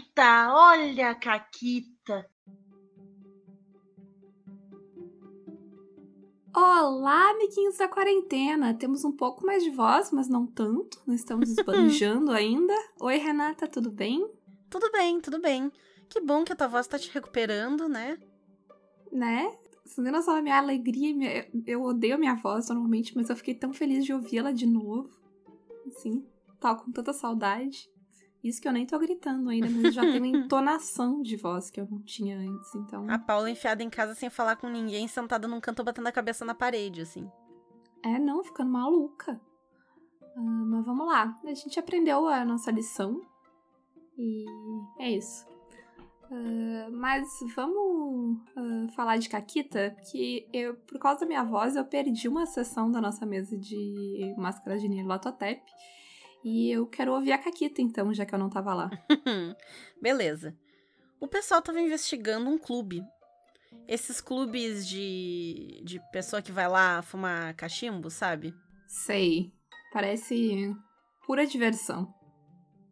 Caquita, 0.00 0.54
olha 0.54 1.10
a 1.10 1.14
Caquita. 1.14 2.26
Olá, 6.56 7.30
amiguinhos 7.30 7.76
da 7.76 7.86
quarentena! 7.86 8.72
Temos 8.74 9.04
um 9.04 9.12
pouco 9.12 9.44
mais 9.44 9.62
de 9.62 9.70
voz, 9.70 10.10
mas 10.10 10.28
não 10.28 10.46
tanto. 10.46 11.02
Não 11.06 11.14
estamos 11.14 11.50
esbanjando 11.52 12.32
ainda. 12.32 12.74
Oi, 13.00 13.16
Renata, 13.18 13.68
tudo 13.68 13.90
bem? 13.90 14.26
Tudo 14.70 14.90
bem, 14.90 15.20
tudo 15.20 15.40
bem. 15.40 15.70
Que 16.08 16.20
bom 16.20 16.44
que 16.44 16.52
a 16.52 16.56
tua 16.56 16.68
voz 16.68 16.86
tá 16.86 16.98
te 16.98 17.10
recuperando, 17.12 17.88
né? 17.88 18.18
Né? 19.12 19.54
Você 19.84 20.00
não 20.00 20.22
só 20.22 20.38
a 20.38 20.42
minha 20.42 20.56
alegria, 20.56 21.14
minha... 21.14 21.46
eu 21.66 21.82
odeio 21.82 22.14
a 22.14 22.18
minha 22.18 22.34
voz 22.34 22.68
normalmente, 22.68 23.14
mas 23.14 23.28
eu 23.28 23.36
fiquei 23.36 23.54
tão 23.54 23.72
feliz 23.72 24.04
de 24.04 24.14
ouvi-la 24.14 24.52
de 24.52 24.66
novo. 24.66 25.10
Assim, 25.86 26.24
tava 26.58 26.82
com 26.82 26.90
tanta 26.90 27.12
saudade. 27.12 27.89
Isso 28.42 28.60
que 28.60 28.66
eu 28.66 28.72
nem 28.72 28.86
tô 28.86 28.98
gritando 28.98 29.50
ainda, 29.50 29.68
mas 29.68 29.94
já 29.94 30.00
tenho 30.00 30.24
uma 30.24 30.26
entonação 30.38 31.20
de 31.20 31.36
voz 31.36 31.70
que 31.70 31.80
eu 31.80 31.86
não 31.90 32.00
tinha 32.00 32.38
antes, 32.38 32.74
então. 32.74 33.08
A 33.10 33.18
Paula 33.18 33.50
enfiada 33.50 33.82
em 33.82 33.90
casa 33.90 34.14
sem 34.14 34.30
falar 34.30 34.56
com 34.56 34.68
ninguém, 34.68 35.06
sentada 35.06 35.46
num 35.46 35.60
canto 35.60 35.84
batendo 35.84 36.06
a 36.06 36.12
cabeça 36.12 36.44
na 36.44 36.54
parede, 36.54 37.02
assim. 37.02 37.30
É, 38.02 38.18
não, 38.18 38.42
ficando 38.42 38.70
maluca. 38.70 39.38
Uh, 40.36 40.40
mas 40.40 40.86
vamos 40.86 41.06
lá. 41.06 41.38
A 41.44 41.54
gente 41.54 41.78
aprendeu 41.78 42.26
a 42.26 42.44
nossa 42.44 42.70
lição. 42.70 43.20
E 44.16 44.46
é 44.98 45.10
isso. 45.10 45.46
Uh, 46.30 46.90
mas 46.92 47.28
vamos 47.54 48.38
uh, 48.56 48.92
falar 48.94 49.18
de 49.18 49.28
Caquita, 49.28 49.96
que 50.10 50.48
eu, 50.52 50.76
por 50.76 50.98
causa 50.98 51.20
da 51.20 51.26
minha 51.26 51.42
voz, 51.42 51.76
eu 51.76 51.84
perdi 51.84 52.28
uma 52.28 52.46
sessão 52.46 52.90
da 52.90 53.00
nossa 53.00 53.26
mesa 53.26 53.56
de 53.58 54.34
máscara 54.38 54.78
de 54.78 54.88
Nirlatotep. 54.88 55.60
E 56.42 56.70
eu 56.70 56.86
quero 56.86 57.12
ouvir 57.12 57.32
a 57.32 57.38
Caquita, 57.38 57.82
então, 57.82 58.12
já 58.14 58.24
que 58.24 58.34
eu 58.34 58.38
não 58.38 58.48
tava 58.48 58.72
lá. 58.74 58.90
Beleza. 60.00 60.56
O 61.20 61.28
pessoal 61.28 61.60
tava 61.60 61.80
investigando 61.80 62.48
um 62.48 62.56
clube. 62.56 63.02
Esses 63.86 64.20
clubes 64.20 64.88
de, 64.88 65.82
de 65.84 66.00
pessoa 66.10 66.40
que 66.40 66.50
vai 66.50 66.66
lá 66.66 67.02
fumar 67.02 67.54
cachimbo, 67.54 68.10
sabe? 68.10 68.54
Sei. 68.86 69.52
Parece 69.92 70.74
pura 71.26 71.46
diversão. 71.46 72.12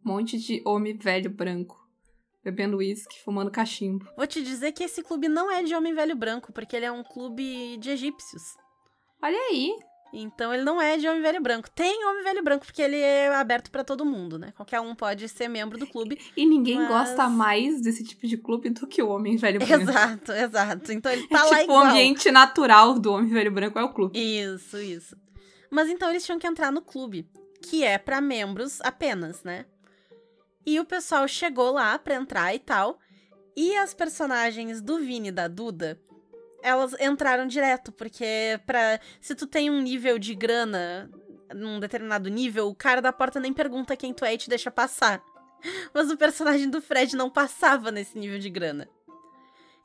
Um 0.05 0.13
monte 0.13 0.37
de 0.37 0.61
homem 0.65 0.95
velho 0.95 1.29
branco. 1.29 1.77
Bebendo 2.43 2.77
uísque, 2.77 3.19
fumando 3.21 3.51
cachimbo. 3.51 4.07
Vou 4.15 4.27
te 4.27 4.41
dizer 4.43 4.71
que 4.71 4.83
esse 4.83 5.03
clube 5.03 5.27
não 5.27 5.51
é 5.51 5.63
de 5.63 5.75
homem 5.75 5.93
velho 5.93 6.15
branco, 6.15 6.53
porque 6.53 6.75
ele 6.75 6.85
é 6.85 6.91
um 6.91 7.03
clube 7.03 7.77
de 7.77 7.89
egípcios. 7.89 8.55
Olha 9.21 9.37
aí. 9.49 9.75
Então 10.11 10.53
ele 10.53 10.63
não 10.63 10.81
é 10.81 10.97
de 10.97 11.07
homem 11.07 11.21
velho 11.21 11.41
branco. 11.41 11.69
Tem 11.69 12.03
homem 12.05 12.23
velho 12.23 12.43
branco 12.43 12.65
porque 12.65 12.81
ele 12.81 12.97
é 12.97 13.33
aberto 13.35 13.69
para 13.69 13.83
todo 13.83 14.05
mundo, 14.05 14.39
né? 14.39 14.51
Qualquer 14.55 14.79
um 14.79 14.95
pode 14.95 15.27
ser 15.29 15.47
membro 15.47 15.77
do 15.77 15.85
clube. 15.85 16.19
E 16.35 16.45
ninguém 16.45 16.77
mas... 16.77 16.87
gosta 16.87 17.29
mais 17.29 17.79
desse 17.81 18.03
tipo 18.03 18.25
de 18.25 18.37
clube 18.37 18.69
do 18.71 18.87
que 18.87 19.01
o 19.01 19.09
homem 19.09 19.37
velho 19.37 19.59
branco. 19.59 19.83
Exato, 19.83 20.31
exato. 20.31 20.91
Então 20.91 21.11
ele 21.11 21.27
tá 21.27 21.39
é 21.39 21.43
lá 21.43 21.49
tipo 21.49 21.61
igual. 21.61 21.85
o 21.85 21.87
ambiente 21.89 22.31
natural 22.31 22.99
do 22.99 23.13
homem 23.13 23.29
velho 23.29 23.51
branco 23.51 23.77
é 23.77 23.83
o 23.83 23.93
clube. 23.93 24.19
Isso, 24.19 24.77
isso. 24.77 25.15
Mas 25.69 25.89
então 25.89 26.09
eles 26.09 26.25
tinham 26.25 26.39
que 26.39 26.47
entrar 26.47 26.71
no 26.71 26.81
clube, 26.81 27.29
que 27.61 27.83
é 27.83 27.97
para 27.97 28.19
membros 28.19 28.81
apenas, 28.81 29.43
né? 29.43 29.65
E 30.65 30.79
o 30.79 30.85
pessoal 30.85 31.27
chegou 31.27 31.71
lá 31.71 31.97
pra 31.99 32.15
entrar 32.15 32.53
e 32.55 32.59
tal. 32.59 32.99
E 33.55 33.75
as 33.75 33.93
personagens 33.93 34.81
do 34.81 34.97
Vini 34.97 35.29
e 35.29 35.31
da 35.31 35.47
Duda 35.47 35.99
elas 36.61 36.93
entraram 36.99 37.47
direto, 37.47 37.91
porque 37.91 38.59
para 38.65 38.99
se 39.21 39.35
tu 39.35 39.47
tem 39.47 39.69
um 39.69 39.81
nível 39.81 40.19
de 40.19 40.35
grana 40.35 41.09
num 41.53 41.79
determinado 41.79 42.29
nível, 42.29 42.67
o 42.67 42.75
cara 42.75 43.01
da 43.01 43.11
porta 43.11 43.39
nem 43.39 43.53
pergunta 43.53 43.95
quem 43.95 44.13
tu 44.13 44.23
é 44.23 44.33
e 44.33 44.37
te 44.37 44.49
deixa 44.49 44.69
passar. 44.69 45.21
Mas 45.93 46.09
o 46.09 46.17
personagem 46.17 46.69
do 46.69 46.81
Fred 46.81 47.15
não 47.15 47.29
passava 47.29 47.91
nesse 47.91 48.17
nível 48.17 48.39
de 48.39 48.49
grana. 48.49 48.87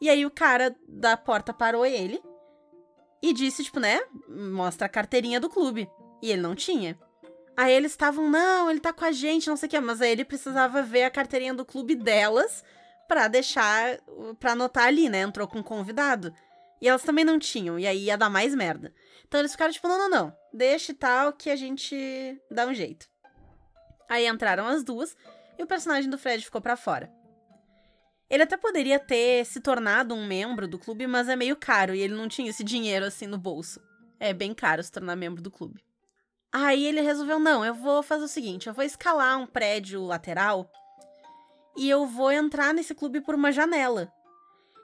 E 0.00 0.08
aí 0.08 0.26
o 0.26 0.30
cara 0.30 0.76
da 0.86 1.16
porta 1.16 1.52
parou 1.52 1.86
ele 1.86 2.20
e 3.22 3.32
disse, 3.32 3.64
tipo, 3.64 3.80
né, 3.80 4.00
mostra 4.28 4.86
a 4.86 4.90
carteirinha 4.90 5.40
do 5.40 5.48
clube. 5.48 5.88
E 6.20 6.30
ele 6.30 6.42
não 6.42 6.54
tinha. 6.54 6.98
Aí 7.56 7.72
eles 7.72 7.92
estavam, 7.92 8.28
não, 8.28 8.70
ele 8.70 8.80
tá 8.80 8.92
com 8.92 9.04
a 9.04 9.12
gente, 9.12 9.48
não 9.48 9.56
sei 9.56 9.66
o 9.66 9.70
que, 9.70 9.80
mas 9.80 10.02
aí 10.02 10.10
ele 10.10 10.24
precisava 10.24 10.82
ver 10.82 11.04
a 11.04 11.10
carteirinha 11.10 11.54
do 11.54 11.64
clube 11.64 11.94
delas 11.94 12.64
pra 13.06 13.28
deixar, 13.28 13.98
pra 14.40 14.52
anotar 14.52 14.86
ali, 14.86 15.08
né, 15.08 15.20
entrou 15.20 15.46
com 15.46 15.60
um 15.60 15.62
convidado. 15.62 16.34
E 16.84 16.88
elas 16.88 17.02
também 17.02 17.24
não 17.24 17.38
tinham, 17.38 17.78
e 17.78 17.86
aí 17.86 18.04
ia 18.04 18.18
dar 18.18 18.28
mais 18.28 18.54
merda. 18.54 18.92
Então 19.26 19.40
eles 19.40 19.52
ficaram 19.52 19.72
tipo, 19.72 19.88
não, 19.88 19.96
não, 19.96 20.10
não, 20.10 20.36
deixa 20.52 20.92
e 20.92 20.94
tal 20.94 21.32
que 21.32 21.48
a 21.48 21.56
gente 21.56 22.38
dá 22.50 22.66
um 22.66 22.74
jeito. 22.74 23.08
Aí 24.06 24.26
entraram 24.26 24.66
as 24.66 24.84
duas 24.84 25.16
e 25.58 25.62
o 25.62 25.66
personagem 25.66 26.10
do 26.10 26.18
Fred 26.18 26.44
ficou 26.44 26.60
para 26.60 26.76
fora. 26.76 27.10
Ele 28.28 28.42
até 28.42 28.58
poderia 28.58 28.98
ter 28.98 29.46
se 29.46 29.62
tornado 29.62 30.14
um 30.14 30.26
membro 30.26 30.68
do 30.68 30.78
clube, 30.78 31.06
mas 31.06 31.26
é 31.26 31.34
meio 31.34 31.56
caro 31.56 31.94
e 31.94 32.02
ele 32.02 32.12
não 32.12 32.28
tinha 32.28 32.50
esse 32.50 32.62
dinheiro 32.62 33.06
assim 33.06 33.26
no 33.26 33.38
bolso. 33.38 33.80
É 34.20 34.34
bem 34.34 34.52
caro 34.52 34.82
se 34.82 34.92
tornar 34.92 35.16
membro 35.16 35.40
do 35.40 35.50
clube. 35.50 35.82
Aí 36.52 36.84
ele 36.84 37.00
resolveu: 37.00 37.38
não, 37.38 37.64
eu 37.64 37.72
vou 37.72 38.02
fazer 38.02 38.24
o 38.24 38.28
seguinte: 38.28 38.66
eu 38.66 38.74
vou 38.74 38.84
escalar 38.84 39.38
um 39.38 39.46
prédio 39.46 40.04
lateral 40.04 40.70
e 41.78 41.88
eu 41.88 42.06
vou 42.06 42.30
entrar 42.30 42.74
nesse 42.74 42.94
clube 42.94 43.22
por 43.22 43.34
uma 43.34 43.50
janela. 43.50 44.12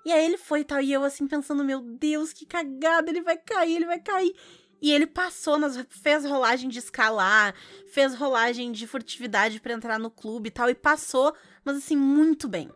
E 0.05 0.13
aí 0.13 0.25
ele 0.25 0.39
foi 0.39 0.61
e 0.61 0.65
tal, 0.65 0.81
e 0.81 0.93
eu 0.93 1.05
assim 1.05 1.27
pensando, 1.27 1.65
meu 1.65 1.81
Deus, 1.81 2.33
que 2.33 2.47
cagada, 2.47 3.11
ele 3.11 3.21
vai 3.21 3.37
cair, 3.37 3.77
ele 3.77 3.87
vai 3.87 4.01
cair. 4.01 4.35
E 4.83 4.93
ele 4.93 5.07
passou, 5.07 5.59
nas, 5.59 5.77
fez 5.91 6.25
rolagem 6.25 6.69
de 6.69 6.79
escalar, 6.79 7.55
fez 7.93 8.15
rolagem 8.15 8.73
de 8.73 8.87
furtividade 8.87 9.61
para 9.61 9.75
entrar 9.75 9.99
no 9.99 10.11
clube 10.11 10.49
e 10.49 10.51
tal, 10.51 10.71
e 10.71 10.75
passou, 10.75 11.35
mas 11.63 11.77
assim, 11.77 11.97
muito 11.97 12.49
bem. 12.49 12.71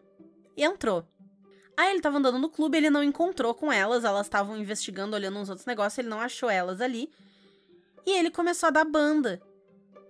E 0.56 0.62
entrou. 0.62 1.06
Aí 1.76 1.90
ele 1.90 2.00
tava 2.00 2.18
andando 2.18 2.38
no 2.38 2.50
clube, 2.50 2.76
ele 2.76 2.90
não 2.90 3.02
encontrou 3.02 3.54
com 3.54 3.72
elas, 3.72 4.04
elas 4.04 4.26
estavam 4.26 4.56
investigando, 4.56 5.16
olhando 5.16 5.38
uns 5.38 5.48
outros 5.48 5.66
negócios, 5.66 5.98
ele 5.98 6.08
não 6.08 6.20
achou 6.20 6.48
elas 6.48 6.80
ali. 6.80 7.10
E 8.06 8.10
ele 8.10 8.30
começou 8.30 8.68
a 8.68 8.70
dar 8.70 8.84
banda. 8.84 9.42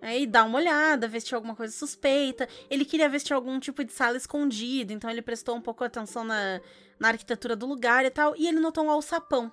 Aí 0.00 0.26
dá 0.26 0.44
uma 0.44 0.58
olhada, 0.58 1.08
tinha 1.20 1.36
alguma 1.36 1.56
coisa 1.56 1.72
suspeita. 1.72 2.48
Ele 2.68 2.84
queria 2.84 3.08
tinha 3.18 3.36
algum 3.36 3.58
tipo 3.58 3.82
de 3.82 3.92
sala 3.92 4.16
escondida, 4.16 4.92
então 4.92 5.08
ele 5.10 5.22
prestou 5.22 5.56
um 5.56 5.60
pouco 5.60 5.82
atenção 5.82 6.24
na, 6.24 6.60
na 6.98 7.08
arquitetura 7.08 7.56
do 7.56 7.66
lugar 7.66 8.04
e 8.04 8.10
tal, 8.10 8.34
e 8.36 8.46
ele 8.46 8.60
notou 8.60 8.84
um 8.84 8.90
alçapão. 8.90 9.50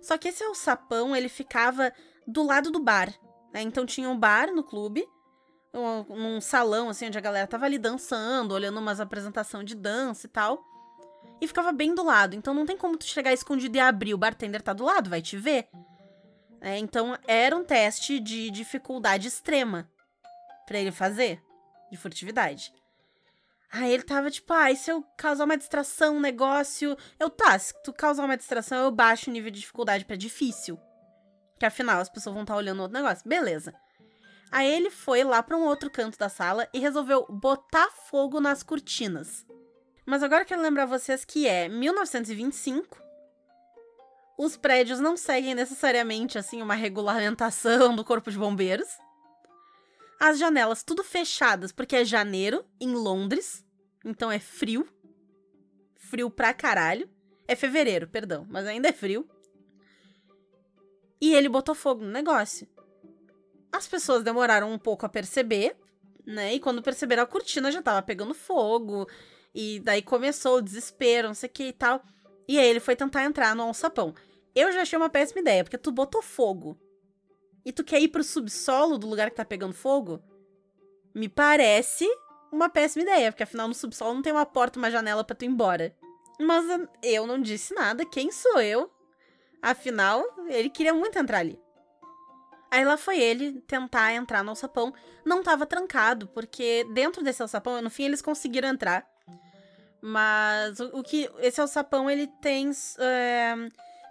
Só 0.00 0.16
que 0.18 0.28
esse 0.28 0.42
alçapão, 0.42 1.14
ele 1.14 1.28
ficava 1.28 1.92
do 2.26 2.42
lado 2.42 2.70
do 2.70 2.78
bar, 2.78 3.12
né? 3.52 3.62
Então 3.62 3.86
tinha 3.86 4.08
um 4.08 4.18
bar 4.18 4.52
no 4.52 4.62
clube, 4.62 5.06
um, 5.72 6.14
num 6.14 6.40
salão, 6.40 6.88
assim, 6.88 7.06
onde 7.06 7.18
a 7.18 7.20
galera 7.20 7.46
tava 7.46 7.64
ali 7.64 7.78
dançando, 7.78 8.52
olhando 8.52 8.78
umas 8.78 9.00
apresentação 9.00 9.64
de 9.64 9.74
dança 9.74 10.26
e 10.26 10.30
tal. 10.30 10.62
E 11.40 11.46
ficava 11.46 11.72
bem 11.72 11.94
do 11.94 12.04
lado, 12.04 12.34
então 12.36 12.54
não 12.54 12.64
tem 12.64 12.76
como 12.76 12.96
tu 12.96 13.04
chegar 13.04 13.32
escondido 13.32 13.76
e 13.76 13.80
abrir, 13.80 14.14
o 14.14 14.18
bartender 14.18 14.62
tá 14.62 14.72
do 14.72 14.84
lado, 14.84 15.10
vai 15.10 15.20
te 15.20 15.36
ver. 15.36 15.68
É, 16.64 16.78
então 16.78 17.14
era 17.28 17.54
um 17.54 17.62
teste 17.62 18.18
de 18.18 18.50
dificuldade 18.50 19.28
extrema 19.28 19.86
para 20.66 20.78
ele 20.78 20.90
fazer, 20.90 21.38
de 21.90 21.98
furtividade. 21.98 22.72
Aí 23.70 23.92
ele 23.92 24.02
tava 24.02 24.30
tipo, 24.30 24.50
ah, 24.50 24.70
e 24.70 24.76
se 24.76 24.90
eu 24.90 25.02
causar 25.14 25.44
uma 25.44 25.58
distração, 25.58 26.16
um 26.16 26.20
negócio. 26.20 26.96
Eu, 27.20 27.28
tá, 27.28 27.58
se 27.58 27.74
tu 27.82 27.92
causar 27.92 28.24
uma 28.24 28.36
distração, 28.36 28.82
eu 28.82 28.90
baixo 28.90 29.28
o 29.28 29.32
nível 29.32 29.50
de 29.50 29.60
dificuldade 29.60 30.06
para 30.06 30.16
difícil. 30.16 30.80
Que 31.58 31.66
afinal 31.66 32.00
as 32.00 32.08
pessoas 32.08 32.32
vão 32.32 32.44
estar 32.44 32.54
tá 32.54 32.58
olhando 32.58 32.80
outro 32.80 32.96
negócio. 32.96 33.28
Beleza. 33.28 33.74
Aí 34.50 34.72
ele 34.72 34.88
foi 34.88 35.22
lá 35.22 35.42
para 35.42 35.58
um 35.58 35.66
outro 35.66 35.90
canto 35.90 36.16
da 36.16 36.30
sala 36.30 36.66
e 36.72 36.78
resolveu 36.78 37.26
botar 37.28 37.90
fogo 37.90 38.40
nas 38.40 38.62
cortinas. 38.62 39.44
Mas 40.06 40.22
agora 40.22 40.46
quero 40.46 40.62
lembrar 40.62 40.86
vocês 40.86 41.26
que 41.26 41.46
é 41.46 41.68
1925. 41.68 43.03
Os 44.36 44.56
prédios 44.56 44.98
não 44.98 45.16
seguem 45.16 45.54
necessariamente 45.54 46.36
assim 46.36 46.60
uma 46.60 46.74
regulamentação 46.74 47.94
do 47.94 48.04
corpo 48.04 48.30
de 48.30 48.38
bombeiros. 48.38 48.88
As 50.18 50.38
janelas 50.38 50.82
tudo 50.82 51.04
fechadas 51.04 51.70
porque 51.70 51.96
é 51.96 52.04
janeiro 52.04 52.64
em 52.80 52.94
Londres. 52.94 53.64
Então 54.04 54.30
é 54.30 54.38
frio. 54.38 54.88
Frio 55.96 56.30
pra 56.30 56.52
caralho. 56.52 57.08
É 57.46 57.54
fevereiro, 57.54 58.08
perdão, 58.08 58.46
mas 58.48 58.66
ainda 58.66 58.88
é 58.88 58.92
frio. 58.92 59.28
E 61.20 61.34
ele 61.34 61.48
botou 61.48 61.74
fogo 61.74 62.02
no 62.02 62.10
negócio. 62.10 62.66
As 63.70 63.86
pessoas 63.86 64.22
demoraram 64.22 64.72
um 64.72 64.78
pouco 64.78 65.04
a 65.04 65.08
perceber, 65.08 65.76
né? 66.26 66.54
E 66.54 66.60
quando 66.60 66.82
perceberam, 66.82 67.22
a 67.22 67.26
cortina 67.26 67.70
já 67.70 67.82
tava 67.82 68.02
pegando 68.02 68.34
fogo. 68.34 69.06
E 69.54 69.80
daí 69.80 70.02
começou 70.02 70.58
o 70.58 70.62
desespero, 70.62 71.28
não 71.28 71.34
sei 71.34 71.48
o 71.48 71.52
que 71.52 71.64
e 71.64 71.72
tal. 71.72 72.02
E 72.48 72.58
aí 72.58 72.66
ele 72.66 72.80
foi 72.80 72.96
tentar 72.96 73.24
entrar 73.24 73.54
no 73.54 73.62
alçapão. 73.62 74.14
Eu 74.54 74.72
já 74.72 74.82
achei 74.82 74.96
uma 74.96 75.10
péssima 75.10 75.40
ideia, 75.40 75.64
porque 75.64 75.78
tu 75.78 75.90
botou 75.90 76.22
fogo. 76.22 76.78
E 77.64 77.72
tu 77.72 77.82
quer 77.82 78.00
ir 78.00 78.08
pro 78.08 78.22
subsolo 78.22 78.98
do 78.98 79.08
lugar 79.08 79.30
que 79.30 79.36
tá 79.36 79.44
pegando 79.44 79.72
fogo? 79.72 80.22
Me 81.14 81.28
parece 81.28 82.06
uma 82.52 82.68
péssima 82.68 83.02
ideia, 83.02 83.32
porque 83.32 83.42
afinal 83.42 83.66
no 83.66 83.74
subsolo 83.74 84.14
não 84.14 84.22
tem 84.22 84.32
uma 84.32 84.46
porta, 84.46 84.78
uma 84.78 84.90
janela 84.90 85.24
para 85.24 85.34
tu 85.34 85.44
ir 85.44 85.48
embora. 85.48 85.94
Mas 86.38 86.64
eu 87.02 87.26
não 87.26 87.40
disse 87.40 87.74
nada, 87.74 88.04
quem 88.04 88.30
sou 88.30 88.60
eu? 88.60 88.90
Afinal, 89.62 90.22
ele 90.48 90.68
queria 90.68 90.92
muito 90.92 91.18
entrar 91.18 91.38
ali. 91.38 91.58
Aí 92.70 92.84
lá 92.84 92.96
foi 92.96 93.20
ele 93.20 93.60
tentar 93.62 94.12
entrar 94.12 94.42
no 94.42 94.50
alçapão. 94.50 94.92
Não 95.24 95.42
tava 95.42 95.64
trancado, 95.64 96.26
porque 96.28 96.84
dentro 96.92 97.22
desse 97.22 97.40
alçapão, 97.40 97.80
no 97.80 97.88
fim, 97.88 98.04
eles 98.04 98.20
conseguiram 98.20 98.68
entrar. 98.68 99.08
Mas 100.02 100.80
o, 100.80 100.98
o 100.98 101.02
que. 101.02 101.30
Esse 101.38 101.60
alçapão, 101.60 102.10
ele 102.10 102.26
tem. 102.42 102.72
É, 102.98 103.54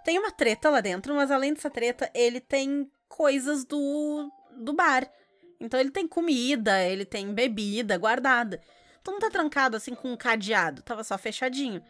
tem 0.04 0.18
uma 0.18 0.30
treta 0.30 0.68
lá 0.70 0.80
dentro, 0.80 1.14
mas 1.14 1.30
além 1.30 1.54
dessa 1.54 1.70
treta, 1.70 2.10
ele 2.14 2.40
tem 2.40 2.90
coisas 3.08 3.64
do, 3.64 4.30
do 4.56 4.72
bar. 4.72 5.10
Então 5.58 5.80
ele 5.80 5.90
tem 5.90 6.06
comida, 6.06 6.82
ele 6.84 7.04
tem 7.04 7.32
bebida 7.32 7.96
guardada. 7.96 8.60
Então 9.00 9.14
não 9.14 9.20
tá 9.20 9.30
trancado 9.30 9.76
assim 9.76 9.94
com 9.94 10.12
um 10.12 10.16
cadeado, 10.16 10.82
tava 10.82 11.02
só 11.02 11.16
fechadinho. 11.16 11.82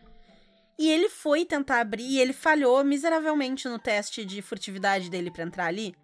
E 0.78 0.90
ele 0.90 1.08
foi 1.08 1.44
tentar 1.44 1.80
abrir 1.80 2.04
e 2.04 2.20
ele 2.20 2.32
falhou 2.32 2.82
miseravelmente 2.84 3.68
no 3.68 3.78
teste 3.78 4.24
de 4.24 4.42
furtividade 4.42 5.08
dele 5.08 5.30
para 5.30 5.44
entrar 5.44 5.66
ali. 5.66 5.94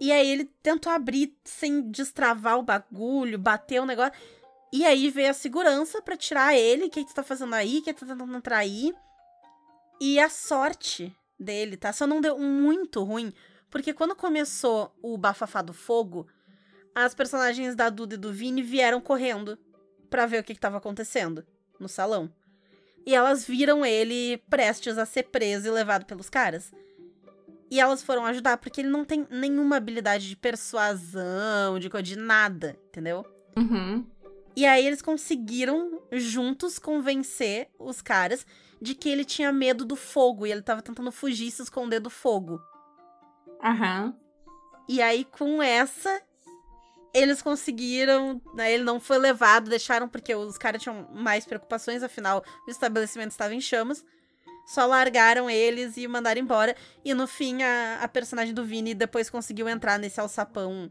E 0.00 0.12
aí 0.12 0.28
ele 0.28 0.44
tentou 0.62 0.92
abrir 0.92 1.36
sem 1.44 1.90
destravar 1.90 2.58
o 2.58 2.62
bagulho, 2.62 3.38
bater 3.38 3.80
o 3.80 3.86
negócio. 3.86 4.12
E 4.72 4.84
aí 4.84 5.08
veio 5.08 5.30
a 5.30 5.34
segurança 5.34 6.02
para 6.02 6.16
tirar 6.16 6.54
ele. 6.54 6.86
O 6.86 6.90
que, 6.90 7.04
que 7.04 7.10
tu 7.10 7.14
tá 7.14 7.22
fazendo 7.22 7.54
aí? 7.54 7.78
O 7.78 7.82
que, 7.82 7.94
tu 7.94 8.06
tá 8.06 8.12
tentando 8.12 8.36
entrar 8.36 8.58
aí? 8.58 8.92
E 10.00 10.18
a 10.18 10.28
sorte 10.28 11.14
dele, 11.38 11.76
tá? 11.76 11.92
Só 11.92 12.06
não 12.06 12.20
deu 12.20 12.38
muito 12.38 13.02
ruim. 13.02 13.32
Porque 13.70 13.92
quando 13.92 14.14
começou 14.14 14.94
o 15.02 15.18
bafafá 15.18 15.60
do 15.60 15.72
fogo, 15.72 16.26
as 16.94 17.14
personagens 17.14 17.74
da 17.74 17.90
Duda 17.90 18.14
e 18.14 18.18
do 18.18 18.32
Vini 18.32 18.62
vieram 18.62 19.00
correndo 19.00 19.58
para 20.08 20.26
ver 20.26 20.40
o 20.40 20.44
que, 20.44 20.54
que 20.54 20.60
tava 20.60 20.76
acontecendo 20.76 21.44
no 21.78 21.88
salão. 21.88 22.32
E 23.04 23.14
elas 23.14 23.44
viram 23.44 23.84
ele 23.84 24.38
prestes 24.48 24.96
a 24.96 25.04
ser 25.04 25.24
preso 25.24 25.66
e 25.66 25.70
levado 25.70 26.06
pelos 26.06 26.30
caras. 26.30 26.72
E 27.70 27.80
elas 27.80 28.02
foram 28.02 28.24
ajudar, 28.26 28.58
porque 28.58 28.80
ele 28.80 28.88
não 28.88 29.04
tem 29.04 29.26
nenhuma 29.28 29.76
habilidade 29.76 30.28
de 30.28 30.36
persuasão, 30.36 31.78
de 31.78 31.90
coisa 31.90 32.04
de 32.04 32.16
nada, 32.16 32.78
entendeu? 32.88 33.26
Uhum. 33.56 34.06
E 34.56 34.64
aí 34.64 34.86
eles 34.86 35.02
conseguiram 35.02 36.00
juntos 36.12 36.78
convencer 36.78 37.68
os 37.78 38.00
caras 38.00 38.46
de 38.84 38.94
que 38.94 39.08
ele 39.08 39.24
tinha 39.24 39.50
medo 39.50 39.84
do 39.84 39.96
fogo 39.96 40.46
e 40.46 40.52
ele 40.52 40.60
tava 40.60 40.82
tentando 40.82 41.10
fugir 41.10 41.48
e 41.48 41.50
se 41.50 41.62
esconder 41.62 42.00
do 42.00 42.10
fogo. 42.10 42.60
Aham. 43.62 44.14
E 44.86 45.00
aí 45.00 45.24
com 45.24 45.62
essa 45.62 46.22
eles 47.14 47.40
conseguiram, 47.40 48.42
né, 48.54 48.72
ele 48.72 48.84
não 48.84 49.00
foi 49.00 49.16
levado, 49.18 49.70
deixaram 49.70 50.06
porque 50.06 50.34
os 50.34 50.58
caras 50.58 50.82
tinham 50.82 51.08
mais 51.14 51.46
preocupações, 51.46 52.02
afinal 52.02 52.44
o 52.66 52.70
estabelecimento 52.70 53.30
estava 53.30 53.54
em 53.54 53.60
chamas. 53.60 54.04
Só 54.66 54.84
largaram 54.84 55.48
eles 55.48 55.96
e 55.96 56.06
mandaram 56.06 56.40
embora. 56.40 56.74
E 57.04 57.14
no 57.14 57.26
fim, 57.26 57.62
a, 57.62 58.00
a 58.02 58.08
personagem 58.08 58.54
do 58.54 58.64
Vini 58.64 58.94
depois 58.94 59.30
conseguiu 59.30 59.68
entrar 59.68 59.98
nesse 59.98 60.20
alçapão 60.20 60.90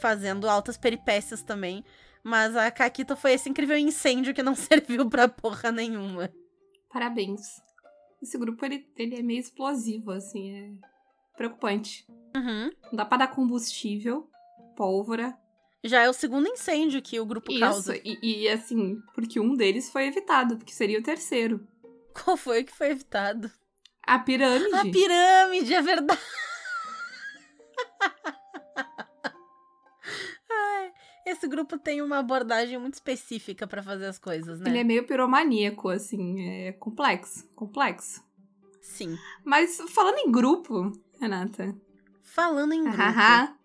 fazendo 0.00 0.48
altas 0.48 0.76
peripécias 0.76 1.42
também. 1.42 1.84
Mas 2.22 2.54
a 2.54 2.70
Kakita 2.70 3.16
foi 3.16 3.32
esse 3.32 3.48
incrível 3.48 3.76
incêndio 3.76 4.34
que 4.34 4.42
não 4.42 4.54
serviu 4.56 5.08
pra 5.08 5.28
porra 5.28 5.72
nenhuma. 5.72 6.30
Parabéns. 6.92 7.62
Esse 8.22 8.36
grupo, 8.36 8.64
ele, 8.64 8.86
ele 8.96 9.16
é 9.16 9.22
meio 9.22 9.40
explosivo, 9.40 10.10
assim, 10.10 10.50
é 10.50 10.72
preocupante. 11.36 12.06
Uhum. 12.36 12.70
Não 12.84 12.92
dá 12.92 13.04
pra 13.04 13.18
dar 13.18 13.28
combustível, 13.28 14.28
pólvora. 14.76 15.36
Já 15.82 16.02
é 16.02 16.10
o 16.10 16.12
segundo 16.12 16.46
incêndio 16.46 17.00
que 17.00 17.18
o 17.18 17.24
grupo 17.24 17.50
Isso, 17.50 17.60
causa. 17.60 17.96
e, 17.96 18.18
e 18.22 18.48
assim, 18.48 19.00
porque 19.14 19.40
um 19.40 19.54
deles 19.54 19.90
foi 19.90 20.06
evitado, 20.06 20.58
porque 20.58 20.72
seria 20.72 20.98
o 20.98 21.02
terceiro. 21.02 21.66
Qual 22.12 22.36
foi 22.36 22.64
que 22.64 22.72
foi 22.72 22.90
evitado? 22.90 23.50
A 24.02 24.18
pirâmide. 24.18 24.74
A 24.74 24.82
pirâmide, 24.82 25.74
é 25.74 25.80
verdade. 25.80 26.20
Esse 31.26 31.46
grupo 31.46 31.78
tem 31.78 32.00
uma 32.02 32.18
abordagem 32.18 32.78
muito 32.78 32.94
específica 32.94 33.66
pra 33.66 33.82
fazer 33.82 34.06
as 34.06 34.18
coisas, 34.18 34.60
né? 34.60 34.70
Ele 34.70 34.78
é 34.78 34.84
meio 34.84 35.06
piromaníaco, 35.06 35.88
assim, 35.88 36.48
é 36.48 36.72
complexo, 36.72 37.46
complexo. 37.54 38.24
Sim. 38.80 39.18
Mas 39.44 39.78
falando 39.90 40.18
em 40.18 40.30
grupo, 40.30 40.92
Renata. 41.20 41.76
Falando 42.22 42.72
em 42.72 42.84
grupo, 42.84 43.58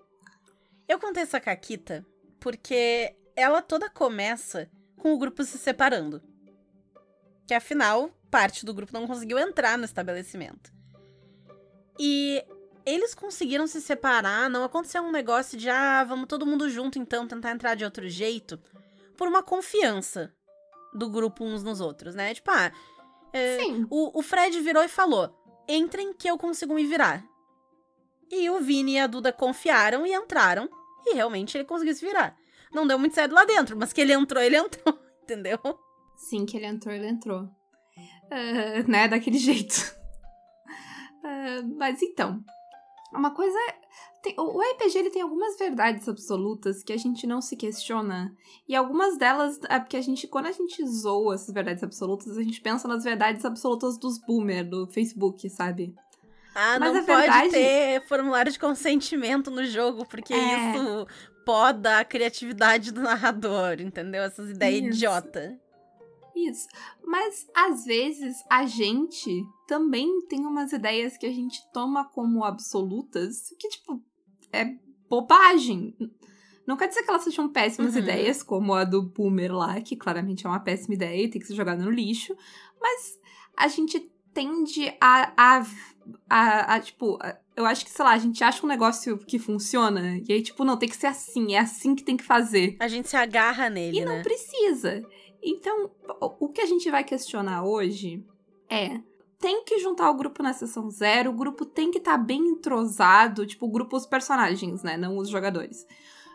eu 0.88 1.00
contei 1.00 1.24
essa 1.24 1.40
caquita 1.40 2.06
porque 2.40 3.16
ela 3.36 3.62
toda 3.62 3.90
começa 3.90 4.70
com 4.98 5.14
o 5.14 5.18
grupo 5.18 5.44
se 5.44 5.58
separando. 5.58 6.22
Que 7.48 7.54
afinal, 7.54 8.10
parte 8.30 8.66
do 8.66 8.74
grupo 8.74 8.94
não 8.94 9.08
conseguiu 9.08 9.38
entrar 9.38 9.78
no 9.78 9.86
estabelecimento. 9.86 10.74
E 12.00 12.44
eles 12.86 13.16
conseguiram 13.16 13.66
se 13.68 13.82
separar, 13.82 14.50
não 14.50 14.64
aconteceu 14.64 15.02
um 15.02 15.12
negócio 15.12 15.58
de, 15.58 15.70
ah, 15.70 16.04
vamos 16.04 16.28
todo 16.28 16.46
mundo 16.46 16.70
junto 16.70 17.00
então 17.00 17.28
tentar 17.28 17.52
entrar 17.52 17.76
de 17.76 17.84
outro 17.84 18.08
jeito, 18.08 18.60
por 19.18 19.28
uma 19.28 19.42
confiança 19.42 20.34
do 20.94 21.10
grupo 21.10 21.44
uns 21.44 21.64
nos 21.64 21.82
outros, 21.82 22.16
né? 22.16 22.34
Tipo, 22.34 22.52
ah, 22.52 22.72
é, 23.34 23.60
Sim. 23.60 23.88
o, 23.90 24.20
o 24.20 24.22
Fred 24.22 24.60
virou 24.62 24.84
e 24.84 24.88
falou: 24.88 25.36
entrem 25.68 26.14
que 26.14 26.30
eu 26.30 26.38
consigo 26.38 26.74
me 26.74 26.86
virar. 26.86 27.26
E 28.32 28.50
o 28.50 28.60
Vini 28.60 28.94
e 28.94 29.00
a 29.00 29.08
Duda 29.08 29.32
confiaram 29.32 30.06
e 30.06 30.14
entraram, 30.14 30.70
e 31.06 31.14
realmente 31.14 31.58
ele 31.58 31.66
conseguiu 31.66 31.94
se 31.94 32.06
virar. 32.06 32.36
Não 32.74 32.88
deu 32.88 32.98
muito 32.98 33.14
certo 33.14 33.34
lá 33.34 33.46
dentro, 33.46 33.78
mas 33.78 33.94
que 33.94 34.02
ele 34.02 34.14
entrou, 34.14 34.42
ele 34.42 34.58
entrou, 34.58 35.00
entendeu? 35.24 35.60
Sim, 36.18 36.46
que 36.46 36.58
ele 36.58 36.66
entrou, 36.66 36.94
ele 36.94 37.08
entrou. 37.08 37.50
Ah, 38.32 38.84
né, 38.88 39.08
daquele 39.08 39.38
jeito. 39.40 39.96
Ah, 41.24 41.62
mas 41.78 42.02
então, 42.02 42.44
uma 43.16 43.32
coisa. 43.32 43.58
tem- 44.22 44.34
o 44.40 44.60
RPG 44.60 44.98
ele 44.98 45.10
tem 45.12 45.22
algumas 45.22 45.56
verdades 45.58 46.10
absolutas 46.10 46.82
que 46.84 46.92
a 46.92 46.98
gente 46.98 47.28
não 47.28 47.42
se 47.42 47.56
questiona. 47.56 48.36
E 48.68 48.76
algumas 48.76 49.18
delas 49.18 49.60
é 49.70 49.80
porque 49.80 49.98
a 49.98 50.02
gente, 50.02 50.28
quando 50.28 50.48
a 50.48 50.52
gente 50.52 50.84
zoa 50.88 51.36
essas 51.36 51.54
verdades 51.54 51.84
absolutas, 51.84 52.36
a 52.38 52.42
gente 52.42 52.60
pensa 52.60 52.88
nas 52.88 53.04
verdades 53.04 53.46
absolutas 53.46 54.00
dos 54.00 54.18
boomer 54.20 54.68
do 54.68 54.88
Facebook, 54.88 55.48
sabe? 55.50 55.94
Ah, 56.56 56.80
Mas 56.80 56.94
não 56.94 57.06
pode 57.06 57.22
verdade- 57.22 57.50
ter 57.52 58.02
formulário 58.08 58.52
de 58.52 58.58
consentimento 58.58 59.52
no 59.52 59.64
jogo, 59.66 60.06
porque 60.08 60.34
É. 60.34 60.38
isso 60.72 61.08
poda 61.46 62.00
a 62.00 62.06
criatividade 62.06 62.92
do 62.92 63.02
narrador, 63.02 63.80
entendeu? 63.80 64.24
Essas 64.24 64.50
ideias 64.50 64.86
Isso. 64.86 64.96
idiota. 64.98 65.60
Isso. 66.36 66.68
Mas 67.06 67.48
às 67.56 67.86
vezes 67.86 68.38
a 68.50 68.66
gente 68.66 69.44
também 69.68 70.22
tem 70.28 70.46
umas 70.46 70.72
ideias 70.74 71.18
que 71.18 71.26
a 71.26 71.32
gente 71.32 71.60
toma 71.72 72.06
como 72.06 72.44
absolutas, 72.44 73.54
que, 73.60 73.70
tipo, 73.70 74.02
é 74.52 74.76
bobagem. 75.10 75.96
Não 76.68 76.76
quer 76.76 76.88
dizer 76.88 77.04
que 77.04 77.10
elas 77.10 77.24
sejam 77.24 77.48
péssimas 77.50 77.94
Uhum. 77.94 78.02
ideias, 78.02 78.44
como 78.44 78.74
a 78.74 78.84
do 78.84 79.02
Boomer 79.04 79.54
lá, 79.56 79.80
que 79.82 79.96
claramente 79.96 80.46
é 80.46 80.50
uma 80.50 80.60
péssima 80.60 80.96
ideia 80.96 81.24
e 81.24 81.30
tem 81.30 81.40
que 81.40 81.48
ser 81.48 81.56
jogada 81.56 81.84
no 81.84 81.92
lixo. 81.92 82.36
Mas 82.82 83.20
a 83.56 83.68
gente 83.68 84.00
tende 84.34 84.94
a. 85.00 85.32
a, 85.38 85.66
a, 86.30 86.76
a, 86.76 86.80
tipo, 86.80 87.18
a- 87.22 87.38
eu 87.56 87.66
acho 87.66 87.86
que, 87.86 87.92
sei 87.92 88.04
lá, 88.04 88.12
a 88.12 88.18
gente 88.18 88.44
acha 88.44 88.66
um 88.66 88.70
negócio 88.70 89.18
que 89.18 89.40
funciona, 89.40 90.18
e 90.28 90.34
aí, 90.34 90.42
tipo, 90.42 90.66
não, 90.66 90.76
tem 90.76 90.90
que 90.90 90.98
ser 90.98 91.08
assim, 91.08 91.54
é 91.56 91.60
assim 91.60 91.96
que 91.96 92.04
tem 92.04 92.18
que 92.18 92.24
fazer. 92.24 92.76
A 92.82 92.88
gente 92.90 93.08
se 93.08 93.16
agarra 93.16 93.70
nele, 93.70 94.00
E 94.00 94.04
não 94.06 94.18
né? 94.18 94.24
precisa. 94.24 95.02
Então, 95.46 95.92
o 96.20 96.46
o 96.46 96.50
que 96.50 96.62
a 96.62 96.66
gente 96.66 96.90
vai 96.90 97.04
questionar 97.04 97.64
hoje 97.64 98.26
é. 98.70 99.00
Tem 99.38 99.64
que 99.64 99.78
juntar 99.80 100.10
o 100.10 100.16
grupo 100.16 100.42
na 100.42 100.54
sessão 100.54 100.90
zero, 100.90 101.30
o 101.30 101.34
grupo 101.34 101.66
tem 101.66 101.92
que 101.92 101.98
estar 102.00 102.18
bem 102.18 102.48
entrosado, 102.48 103.46
tipo, 103.46 103.66
o 103.66 103.70
grupo, 103.70 103.96
os 103.96 104.06
personagens, 104.06 104.82
né? 104.82 104.96
Não 104.98 105.18
os 105.18 105.30
jogadores. 105.30 105.86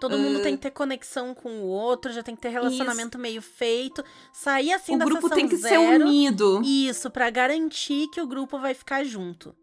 Todo 0.01 0.17
mundo 0.19 0.39
Ah. 0.39 0.43
tem 0.43 0.55
que 0.57 0.63
ter 0.63 0.71
conexão 0.71 1.35
com 1.35 1.61
o 1.63 1.67
outro, 1.67 2.13
já 2.13 2.23
tem 2.23 2.35
que 2.37 2.41
ter 2.43 2.51
relacionamento 2.51 3.19
meio 3.19 3.43
feito. 3.43 4.05
Sair 4.33 4.73
assim 4.73 4.95
o 4.95 4.99
da 4.99 5.05
grupo 5.07 5.23
sessão 5.23 5.37
tem 5.37 5.49
que 5.49 5.57
ser 5.57 5.69
zero. 5.71 6.05
unido. 6.05 6.63
Isso, 6.65 7.11
pra 7.11 7.29
garantir 7.31 8.07
que 8.09 8.21
o 8.21 8.27
grupo 8.27 8.59
vai 8.59 8.75
ficar 8.75 9.03
junto. 9.05 9.55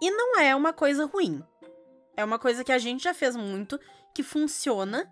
E 0.00 0.10
não 0.10 0.38
é 0.40 0.54
uma 0.56 0.72
coisa 0.72 1.06
ruim. 1.06 1.42
É 2.16 2.24
uma 2.24 2.38
coisa 2.38 2.64
que 2.64 2.72
a 2.72 2.78
gente 2.78 3.04
já 3.04 3.14
fez 3.14 3.36
muito, 3.36 3.78
que 4.14 4.22
funciona. 4.22 5.10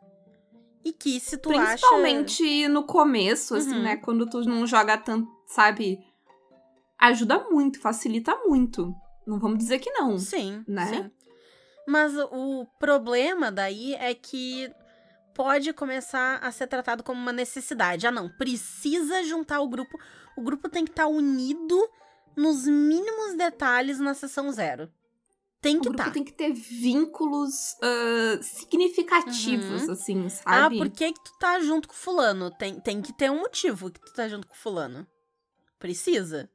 E 0.85 0.93
que 0.93 1.21
se 1.21 1.37
tu 1.37 1.51
acha. 1.51 1.61
Principalmente 1.73 2.69
no 2.69 2.85
começo, 2.85 3.55
assim, 3.55 3.75
Uhum. 3.75 3.83
né? 3.83 3.97
Quando 3.97 4.27
tu 4.29 4.41
não 4.43 4.67
joga 4.67 4.97
tanto, 4.97 5.31
sabe? 5.47 5.99
Ajuda 6.99 7.47
muito, 7.51 7.81
facilita 7.81 8.35
muito. 8.47 8.95
Não 9.27 9.39
vamos 9.39 9.59
dizer 9.59 9.79
que 9.79 9.91
não. 9.91 10.19
Sim, 10.19 10.65
né? 10.67 10.87
sim. 10.87 11.11
Mas 11.87 12.13
o 12.17 12.67
problema 12.79 13.51
daí 13.51 13.95
é 13.95 14.15
que 14.15 14.71
pode 15.35 15.73
começar 15.73 16.37
a 16.37 16.51
ser 16.51 16.67
tratado 16.67 17.03
como 17.03 17.21
uma 17.21 17.33
necessidade. 17.33 18.07
Ah, 18.07 18.11
não, 18.11 18.29
precisa 18.29 19.23
juntar 19.25 19.61
o 19.61 19.69
grupo. 19.69 19.99
O 20.37 20.43
grupo 20.43 20.69
tem 20.69 20.85
que 20.85 20.91
estar 20.91 21.07
unido 21.07 21.77
nos 22.37 22.67
mínimos 22.67 23.35
detalhes 23.37 23.99
na 23.99 24.15
sessão 24.15 24.51
zero. 24.53 24.91
Tem 25.61 25.79
que 25.79 25.89
estar. 25.91 26.11
tem 26.11 26.25
que 26.25 26.33
ter 26.33 26.53
vínculos 26.55 27.77
ah, 27.83 28.39
significativos, 28.43 29.83
Uhum. 29.85 29.93
assim, 29.93 30.27
Ah, 30.27 30.31
sabe? 30.31 30.79
por 30.79 30.89
que, 30.91 31.13
que 31.13 31.23
tu 31.25 31.33
tá 31.39 31.61
junto 31.61 31.89
com 31.89 31.95
fulano? 31.95 32.51
Tem, 32.51 32.81
tem 32.81 33.03
que 33.03 33.13
ter 33.13 33.31
um 33.31 33.41
motivo 33.41 33.91
que 33.91 34.01
tu 34.01 34.13
tá 34.15 34.27
junto 34.29 34.47
com 34.47 34.55
fulano. 34.55 35.07
Precisa. 35.79 36.51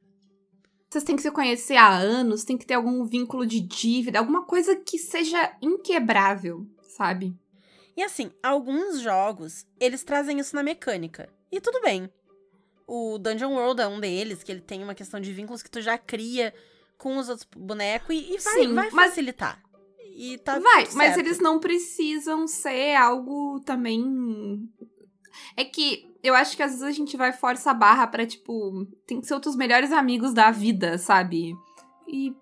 vocês 0.90 1.04
têm 1.04 1.16
que 1.16 1.22
se 1.22 1.30
conhecer 1.30 1.76
há 1.76 1.94
anos, 1.96 2.44
tem 2.44 2.56
que 2.56 2.64
ter 2.66 2.74
algum 2.74 3.04
vínculo 3.04 3.44
de 3.46 3.60
dívida, 3.60 4.18
alguma 4.18 4.44
coisa 4.46 4.74
que 4.76 4.98
seja 4.98 5.56
inquebrável, 5.60 6.66
sabe? 6.96 7.36
E 7.96 8.02
assim, 8.02 8.30
alguns 8.42 9.00
jogos, 9.00 9.66
eles 9.80 10.02
trazem 10.04 10.38
isso 10.38 10.54
na 10.54 10.62
mecânica. 10.62 11.28
E 11.50 11.60
tudo 11.60 11.80
bem. 11.80 12.10
O 12.86 13.18
Dungeon 13.18 13.52
World 13.54 13.80
é 13.82 13.86
um 13.88 13.98
deles, 14.00 14.42
que 14.42 14.52
ele 14.52 14.60
tem 14.60 14.82
uma 14.82 14.94
questão 14.94 15.18
de 15.20 15.32
vínculos 15.32 15.62
que 15.62 15.70
tu 15.70 15.80
já 15.80 15.98
cria 15.98 16.54
com 16.98 17.16
os 17.16 17.28
outros 17.28 17.46
bonecos 17.56 18.14
e, 18.14 18.34
e 18.34 18.38
vai, 18.38 18.54
Sim, 18.54 18.74
vai 18.74 18.90
mas- 18.90 18.94
facilitar. 18.94 19.62
E 20.18 20.38
tá 20.38 20.58
Vai, 20.58 20.88
mas 20.94 21.18
eles 21.18 21.38
não 21.40 21.60
precisam 21.60 22.46
ser 22.46 22.94
algo 22.96 23.60
também. 23.60 24.66
É 25.54 25.62
que 25.62 26.10
eu 26.22 26.34
acho 26.34 26.56
que 26.56 26.62
às 26.62 26.70
vezes 26.70 26.82
a 26.86 26.90
gente 26.90 27.18
vai 27.18 27.34
força 27.34 27.70
a 27.70 27.74
barra 27.74 28.06
pra, 28.06 28.26
tipo, 28.26 28.86
tem 29.06 29.20
que 29.20 29.26
ser 29.26 29.34
outros 29.34 29.54
melhores 29.54 29.92
amigos 29.92 30.32
da 30.32 30.50
vida, 30.50 30.96
sabe? 30.96 31.54
E. 32.08 32.34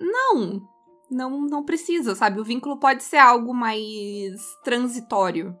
Não! 0.00 0.62
Não, 1.10 1.40
não 1.42 1.64
precisa, 1.64 2.14
sabe? 2.14 2.40
O 2.40 2.44
vínculo 2.44 2.78
pode 2.78 3.02
ser 3.02 3.18
algo 3.18 3.52
mais 3.52 4.40
transitório, 4.64 5.54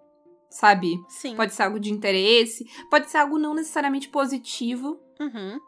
sabe? 0.48 0.94
Sim. 1.08 1.34
Pode 1.36 1.52
ser 1.52 1.64
algo 1.64 1.78
de 1.80 1.92
interesse, 1.92 2.64
pode 2.88 3.10
ser 3.10 3.18
algo 3.18 3.36
não 3.36 3.52
necessariamente 3.52 4.08
positivo. 4.08 4.98
Uhum. 5.20 5.60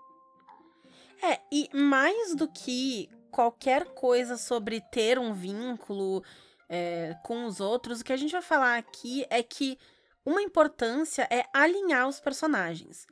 É, 1.26 1.40
e 1.50 1.70
mais 1.72 2.34
do 2.34 2.46
que 2.46 3.08
qualquer 3.30 3.86
coisa 3.94 4.36
sobre 4.36 4.82
ter 4.92 5.18
um 5.18 5.32
vínculo 5.32 6.22
é, 6.68 7.16
com 7.24 7.46
os 7.46 7.60
outros, 7.60 8.00
o 8.00 8.04
que 8.04 8.12
a 8.12 8.16
gente 8.16 8.32
vai 8.32 8.42
falar 8.42 8.76
aqui 8.76 9.24
é 9.30 9.42
que 9.42 9.78
uma 10.24 10.42
importância 10.42 11.26
é 11.30 11.46
alinhar 11.52 12.06
os 12.06 12.20
personagens. 12.20 13.06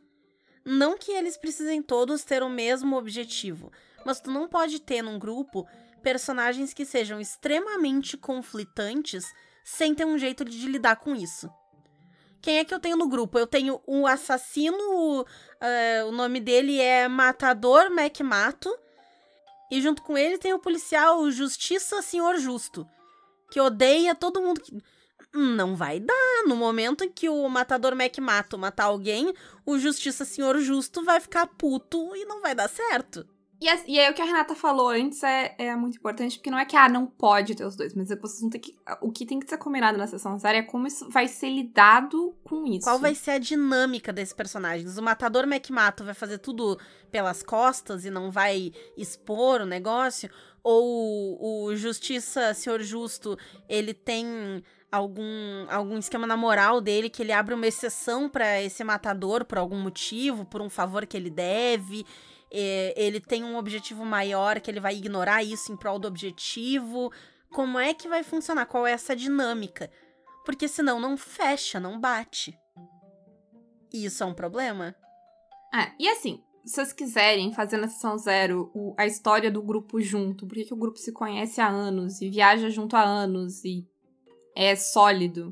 Não 0.63 0.99
que 0.99 1.11
eles 1.11 1.39
precisem 1.39 1.83
todos 1.83 2.23
ter 2.23 2.43
o 2.43 2.51
mesmo 2.51 2.97
objetivo, 2.97 3.73
mas 4.05 4.21
tu 4.21 4.31
não 4.31 4.47
pode 4.47 4.79
ter 4.81 5.01
num 5.01 5.19
grupo 5.19 5.67
personagens 6.03 6.75
que 6.75 6.85
sejam 6.85 7.19
extremamente 7.19 8.19
conflitantes 8.19 9.25
sem 9.65 9.95
ter 9.95 10.05
um 10.05 10.19
jeito 10.19 10.45
de 10.45 10.69
lidar 10.69 10.97
com 10.97 11.15
isso. 11.15 11.51
Quem 12.43 12.59
é 12.59 12.65
que 12.65 12.75
eu 12.75 12.81
tenho 12.81 12.97
no 12.97 13.09
grupo? 13.09 13.39
Eu 13.39 13.47
tenho 13.47 13.81
um 13.87 14.05
assassino 14.07 15.25
é, 15.63 16.03
o 16.03 16.11
nome 16.11 16.41
dele 16.41 16.81
é 16.81 17.07
Matador 17.07 17.89
Mac 17.89 18.19
Mato. 18.21 18.77
E 19.71 19.81
junto 19.81 20.03
com 20.03 20.19
ele 20.19 20.37
tem 20.37 20.53
o 20.53 20.59
policial 20.59 21.31
Justiça 21.31 22.03
Senhor 22.03 22.37
Justo. 22.39 22.87
Que 23.49 23.61
odeia 23.61 24.13
todo 24.13 24.43
mundo. 24.43 24.61
Que... 24.61 24.77
Não 25.33 25.77
vai 25.77 26.01
dar. 26.01 26.43
No 26.47 26.57
momento 26.57 27.05
em 27.05 27.11
que 27.11 27.29
o 27.29 27.49
Matador 27.49 27.95
Mac 27.95 28.19
Mato 28.19 28.59
matar 28.59 28.85
alguém, 28.85 29.33
o 29.65 29.79
Justiça 29.79 30.25
Senhor 30.25 30.59
Justo 30.59 31.05
vai 31.05 31.21
ficar 31.21 31.47
puto 31.47 32.15
e 32.17 32.25
não 32.25 32.43
vai 32.43 32.57
dar 32.57 32.69
certo. 32.69 33.25
E, 33.63 33.93
e 33.93 34.01
aí 34.01 34.11
o 34.11 34.15
que 34.15 34.21
a 34.21 34.25
Renata 34.25 34.57
falou 34.57 34.89
antes 34.89 35.23
é, 35.23 35.55
é 35.57 35.77
muito 35.77 35.97
importante, 35.97 36.37
porque 36.37 36.51
não 36.51 36.59
é 36.59 36.65
que, 36.65 36.77
ah, 36.77 36.89
não 36.89 37.07
pode 37.07 37.55
ter 37.55 37.65
os 37.65 37.77
dois, 37.77 37.95
mas 37.95 38.11
é 38.11 38.17
vocês 38.17 38.41
vão 38.41 38.51
ter 38.51 38.59
que. 38.59 38.77
O 39.01 39.13
que 39.13 39.25
tem 39.25 39.39
que 39.39 39.49
ser 39.49 39.57
combinado 39.57 39.97
na 39.97 40.09
sessão 40.09 40.37
zero 40.37 40.59
é 40.59 40.63
como 40.63 40.89
isso 40.89 41.09
vai 41.09 41.29
ser 41.29 41.49
lidado 41.49 42.35
com 42.43 42.67
isso. 42.67 42.85
Qual 42.85 42.99
vai 42.99 43.15
ser 43.15 43.31
a 43.33 43.39
dinâmica 43.39 44.13
desses 44.13 44.35
personagens? 44.35 44.99
O 44.99 45.03
Matador 45.03 45.47
Mac 45.47 45.71
Mato 45.71 46.03
vai 46.03 46.13
fazer 46.13 46.39
tudo 46.39 46.77
pelas 47.13 47.41
costas 47.41 48.05
e 48.05 48.11
não 48.11 48.33
vai 48.33 48.73
expor 48.97 49.61
o 49.61 49.67
negócio? 49.67 50.29
Ou 50.65 51.69
o 51.69 51.77
Justiça 51.77 52.55
Senhor 52.55 52.81
Justo, 52.81 53.39
ele 53.69 53.95
tem 53.95 54.61
algum, 54.91 55.67
algum 55.69 55.99
esquema 55.99 56.27
na 56.27 56.37
moral 56.37 56.81
dele 56.81 57.09
que 57.09 57.23
ele 57.23 57.33
abre 57.33 57.55
uma 57.55 57.67
exceção 57.67 58.29
pra 58.29 58.61
esse 58.61 58.83
matador 58.83 59.45
por 59.45 59.59
algum 59.59 59.79
motivo, 59.79 60.45
por 60.45 60.61
um 60.61 60.69
favor 60.69 61.07
que 61.07 61.17
ele 61.17 61.31
deve? 61.31 62.05
É, 62.53 62.93
ele 62.97 63.19
tem 63.21 63.43
um 63.43 63.57
objetivo 63.57 64.05
maior 64.05 64.61
que 64.61 64.71
ele 64.71 64.81
vai 64.81 64.95
ignorar 64.95 65.43
isso 65.43 65.73
em 65.73 65.77
prol 65.77 65.99
do 65.99 66.07
objetivo? 66.07 67.11
Como 67.51 67.79
é 67.79 67.95
que 67.95 68.09
vai 68.09 68.23
funcionar? 68.23 68.67
Qual 68.67 68.87
é 68.87 68.93
essa 68.93 69.17
dinâmica? 69.17 69.91
Porque 70.45 70.69
senão 70.69 71.01
não 71.01 71.17
fecha, 71.17 71.81
não 71.81 71.99
bate. 71.99 72.59
E 73.93 74.05
isso 74.05 74.23
é 74.23 74.27
um 74.27 74.35
problema? 74.35 74.95
É, 75.75 75.93
e 75.99 76.09
assim, 76.09 76.43
se 76.65 76.75
vocês 76.75 76.93
quiserem 76.93 77.53
fazer 77.53 77.77
na 77.79 77.89
sessão 77.89 78.17
zero 78.19 78.71
o- 78.75 78.95
a 78.99 79.07
história 79.07 79.51
do 79.51 79.63
grupo 79.63 80.01
junto, 80.01 80.47
porque 80.47 80.65
que 80.65 80.75
o 80.75 80.79
grupo 80.79 80.99
se 80.99 81.13
conhece 81.13 81.61
há 81.61 81.69
anos 81.69 82.21
e 82.21 82.29
viaja 82.31 82.69
junto 82.71 82.97
há 82.97 83.03
anos 83.03 83.65
e 83.65 83.87
é 84.55 84.77
sólido, 84.77 85.51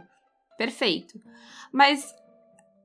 perfeito. 0.59 1.19
Mas 1.73 2.15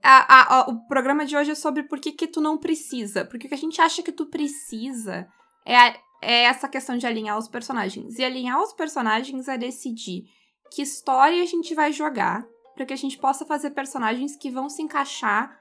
a- 0.07 0.59
a- 0.61 0.69
o 0.69 0.87
programa 0.87 1.25
de 1.25 1.35
hoje 1.35 1.51
é 1.51 1.55
sobre 1.55 1.83
por 1.83 1.99
que, 1.99 2.11
que 2.11 2.27
tu 2.27 2.39
não 2.41 2.57
precisa. 2.57 3.25
Porque 3.25 3.47
o 3.47 3.49
que 3.49 3.55
a 3.55 3.57
gente 3.57 3.81
acha 3.81 4.03
que 4.03 4.11
tu 4.11 4.25
precisa 4.27 5.27
é, 5.65 5.75
a- 5.75 5.95
é 6.21 6.43
essa 6.43 6.67
questão 6.67 6.97
de 6.97 7.07
alinhar 7.07 7.37
os 7.37 7.47
personagens. 7.47 8.17
E 8.19 8.23
alinhar 8.23 8.61
os 8.61 8.73
personagens 8.73 9.47
é 9.47 9.57
decidir 9.57 10.25
que 10.71 10.81
história 10.81 11.41
a 11.41 11.45
gente 11.45 11.73
vai 11.73 11.91
jogar 11.91 12.45
para 12.75 12.85
que 12.85 12.93
a 12.93 12.97
gente 12.97 13.17
possa 13.17 13.45
fazer 13.45 13.71
personagens 13.71 14.35
que 14.35 14.51
vão 14.51 14.69
se 14.69 14.81
encaixar 14.81 15.57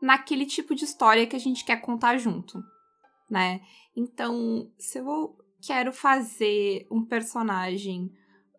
naquele 0.00 0.46
tipo 0.46 0.74
de 0.74 0.84
história 0.84 1.26
que 1.26 1.36
a 1.36 1.40
gente 1.40 1.64
quer 1.64 1.76
contar 1.76 2.16
junto, 2.18 2.62
né? 3.30 3.60
Então, 3.96 4.70
se 4.78 4.98
eu 4.98 5.36
quero 5.66 5.92
fazer 5.92 6.86
um 6.90 7.04
personagem 7.04 8.10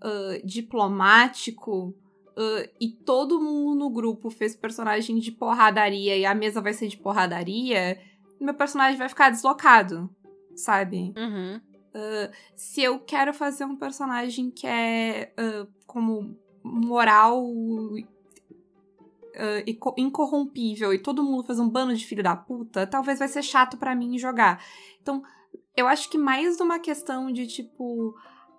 ah, 0.02 0.40
diplomático 0.44 1.94
ah, 2.38 2.70
e 2.80 2.90
todo 2.90 3.42
mundo 3.42 3.76
no 3.80 3.90
grupo 3.90 4.30
fez 4.30 4.56
personagem 4.56 5.18
de 5.20 5.32
porradaria 5.32 6.18
e 6.18 6.26
a 6.26 6.36
mesa 6.36 6.62
vai 6.62 6.74
ser 6.74 6.88
de 6.88 6.98
porradaria, 6.98 8.00
meu 8.40 8.54
personagem 8.54 8.98
vai 8.98 9.10
ficar 9.10 9.30
deslocado, 9.30 10.10
sabe? 10.56 11.14
Uhum. 11.18 11.62
se 12.56 12.82
eu 12.82 13.00
quero 13.00 13.34
fazer 13.34 13.64
um 13.64 13.78
personagem 13.78 14.52
que 14.52 14.68
é 14.68 15.34
ah, 15.38 15.66
como 15.88 16.38
moral 16.64 17.42
ah, 19.36 19.64
e 19.66 19.74
co- 19.74 19.96
incorrompível 19.98 20.94
e 20.94 21.00
todo 21.00 21.24
mundo 21.24 21.44
faz 21.44 21.60
um 21.60 21.70
bando 21.70 21.96
de 21.96 22.06
filho 22.06 22.24
da 22.24 22.36
puta, 22.36 22.88
talvez 22.88 23.20
vai 23.20 23.28
ser 23.28 23.44
chato 23.44 23.78
pra 23.78 23.96
mim 23.96 24.18
jogar. 24.18 24.64
Então, 25.02 25.24
eu 25.76 25.88
acho 25.88 26.10
que 26.10 26.18
mais 26.18 26.60
uma 26.60 26.80
questão 26.80 27.32
de 27.32 27.46
tipo, 27.48 28.16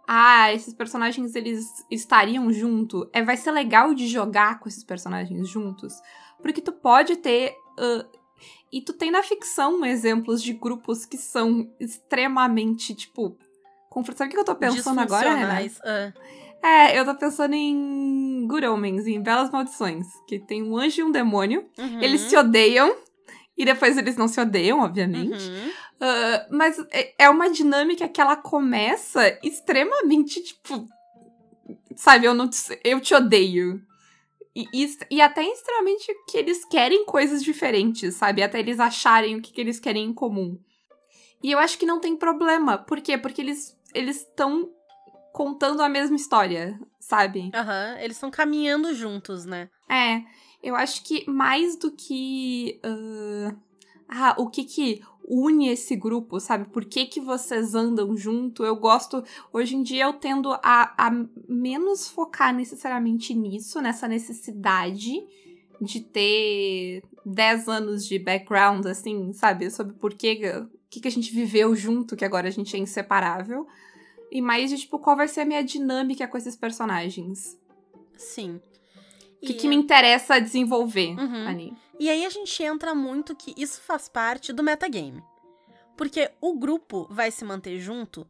ah, 0.07 0.53
esses 0.53 0.73
personagens 0.75 1.35
eles 1.35 1.67
estariam 1.91 2.53
junto, 2.53 3.09
é 3.13 3.23
vai 3.23 3.37
ser 3.37 3.51
legal 3.51 3.95
de 3.95 4.07
jogar 4.07 4.61
com 4.61 4.69
esses 4.69 4.85
personagens 4.85 5.49
juntos, 5.49 5.95
porque 6.41 6.61
tu 6.61 6.73
pode 6.73 7.17
ter 7.17 7.55
ah, 7.79 8.07
e 8.73 8.81
tu 8.81 8.93
tem 8.93 9.11
na 9.11 9.23
ficção 9.23 9.85
exemplos 9.85 10.43
de 10.43 10.53
grupos 10.53 11.05
que 11.07 11.17
são 11.17 11.71
extremamente, 11.81 12.95
tipo. 12.95 13.37
Sabe 14.15 14.29
o 14.29 14.35
que 14.35 14.39
eu 14.39 14.45
tô 14.45 14.55
pensando 14.55 15.01
agora, 15.01 15.35
Renan? 15.35 15.63
Disfuncionais. 15.63 15.81
Ah, 15.83 16.13
É, 16.63 16.99
eu 16.99 17.05
tô 17.05 17.15
pensando 17.15 17.55
em 17.55 18.47
Good 18.47 18.67
Omens, 18.67 19.07
em 19.07 19.23
Belas 19.23 19.51
Maldições. 19.51 20.07
Que 20.29 20.39
tem 20.39 20.63
um 20.63 20.77
anjo 20.77 21.01
e 21.01 21.05
um 21.05 21.11
demônio. 21.11 21.65
uhum. 21.79 22.03
Eles 22.03 22.23
se 22.23 22.37
odeiam. 22.37 22.95
E 23.57 23.65
depois 23.65 23.97
eles 23.97 24.17
não 24.17 24.29
se 24.29 24.39
odeiam, 24.39 24.81
obviamente. 24.81 25.49
Uhum. 25.49 25.71
Ah, 26.01 26.47
mas 26.51 26.79
é- 26.91 27.15
é 27.19 27.31
uma 27.31 27.51
dinâmica 27.51 28.09
que 28.09 28.21
ela 28.21 28.37
começa 28.37 29.39
extremamente, 29.43 30.43
tipo. 30.43 30.87
Sabe, 31.97 32.27
eu, 32.27 32.35
não 32.35 32.49
te, 32.49 32.79
eu 32.85 33.01
te 33.01 33.15
odeio. 33.15 33.81
E, 34.55 34.67
e, 34.73 34.97
e 35.11 35.21
até 35.21 35.45
extremamente 35.45 36.07
que 36.29 36.39
eles 36.39 36.65
querem 36.65 37.05
coisas 37.05 37.43
diferentes, 37.43 38.15
sabe? 38.15 38.43
Até 38.43 38.59
eles 38.59 38.81
acharem 38.81 39.37
o 39.37 39.43
que, 39.43 39.53
que 39.53 39.61
eles 39.61 39.79
querem 39.79 40.05
em 40.05 40.15
comum. 40.15 40.59
E 41.43 41.53
eu 41.53 41.59
acho 41.59 41.79
que 41.79 41.85
não 41.87 42.01
tem 42.01 42.17
problema. 42.17 42.79
Por 42.79 43.01
quê? 43.01 43.19
Porque 43.19 43.41
eles 43.43 43.77
eles 43.95 44.19
estão 44.19 44.71
contando 45.33 45.83
a 45.83 45.89
mesma 45.89 46.17
história, 46.17 46.79
sabe? 46.99 47.51
Aham, 47.55 47.97
Eles 48.01 48.17
estão 48.17 48.31
caminhando 48.31 48.95
juntos, 48.95 49.45
né? 49.45 49.69
É, 49.91 50.23
eu 50.63 50.75
acho 50.75 51.03
que 51.05 51.29
mais 51.31 51.77
do 51.77 51.91
que. 51.93 52.81
ah, 52.83 53.55
ah, 54.09 54.35
o 54.39 54.49
que 54.49 54.65
que 54.65 55.03
une 55.29 55.69
esse 55.69 55.97
grupo, 55.97 56.39
sabe? 56.39 56.67
Por 56.69 56.85
que 56.85 57.07
que 57.07 57.21
vocês 57.21 57.75
andam 57.75 58.17
junto? 58.17 58.65
Eu 58.65 58.77
gosto. 58.77 59.25
Hoje 59.53 59.75
em 59.75 59.83
dia 59.83 60.05
eu 60.05 60.13
tendo 60.13 60.53
a, 60.63 60.95
a 60.97 61.11
menos 61.49 62.09
focar 62.09 62.55
necessariamente 62.55 63.35
nisso, 63.35 63.81
nessa 63.81 64.07
necessidade 64.07 65.13
de 65.81 66.01
ter 66.01 67.03
10 67.25 67.69
anos 67.69 68.07
de 68.07 68.19
background, 68.19 68.87
assim, 68.87 69.33
sabe? 69.33 69.71
Sobre 69.71 69.95
por 69.95 70.15
que, 70.15 70.41
o 70.49 70.69
que, 70.89 71.01
que 71.01 71.09
a 71.09 71.11
gente 71.11 71.33
viveu 71.35 71.75
junto, 71.75 72.17
que 72.17 72.25
agora 72.25 72.49
a 72.49 72.51
gente 72.53 72.75
é 72.77 72.79
inseparável. 72.79 73.67
E 74.31 74.41
mais 74.41 74.71
de, 74.71 74.79
tipo, 74.79 74.99
qual 74.99 75.17
vai 75.17 75.29
ser 75.29 75.41
a 75.41 75.45
minha 75.45 75.63
dinâmica 75.63 76.27
com 76.29 76.37
esses 76.39 76.57
personagens. 76.57 77.59
Sim. 78.17 78.61
O 79.43 79.47
que, 79.47 79.53
E- 79.53 79.55
que 79.57 79.69
me 79.69 79.77
interessa 79.77 80.41
desenvolver 80.41 81.11
Uhum. 81.19 81.47
ali. 81.49 81.73
E 81.99 82.11
aí 82.11 82.25
a 82.25 82.31
gente 82.31 82.63
entra 82.63 82.95
muito 82.95 83.35
que 83.35 83.55
isso 83.57 83.81
faz 83.81 84.09
parte 84.09 84.53
do 84.53 84.63
metagame. 84.63 85.23
Porque 85.97 86.31
o 86.41 86.59
grupo 86.59 87.07
vai 87.11 87.31
se 87.31 87.45
manter 87.45 87.79
junto 87.79 88.27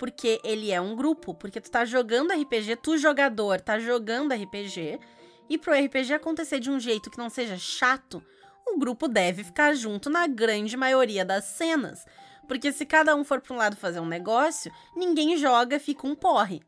porque 0.00 0.40
ele 0.42 0.72
é 0.72 0.80
um 0.80 0.96
grupo, 0.96 1.34
porque 1.34 1.60
tu 1.60 1.70
tá 1.70 1.84
jogando 1.84 2.32
RPG, 2.32 2.76
tu 2.76 2.96
jogador 2.96 3.60
tá 3.60 3.78
jogando 3.78 4.32
RPG, 4.32 4.98
e 5.46 5.58
pro 5.58 5.74
RPG 5.74 6.14
acontecer 6.14 6.58
de 6.58 6.70
um 6.70 6.80
jeito 6.80 7.10
que 7.10 7.18
não 7.18 7.28
seja 7.28 7.58
chato, 7.58 8.24
o 8.66 8.78
grupo 8.78 9.06
deve 9.06 9.44
ficar 9.44 9.74
junto 9.74 10.08
na 10.08 10.26
grande 10.26 10.74
maioria 10.74 11.22
das 11.22 11.44
cenas. 11.44 12.06
Porque 12.48 12.72
se 12.72 12.86
cada 12.86 13.14
um 13.14 13.22
for 13.22 13.42
pra 13.42 13.52
um 13.52 13.58
lado 13.58 13.76
fazer 13.76 14.00
um 14.00 14.06
negócio, 14.06 14.72
ninguém 14.96 15.36
joga, 15.36 15.78
fica 15.78 16.06
um 16.06 16.14
porre. 16.14 16.62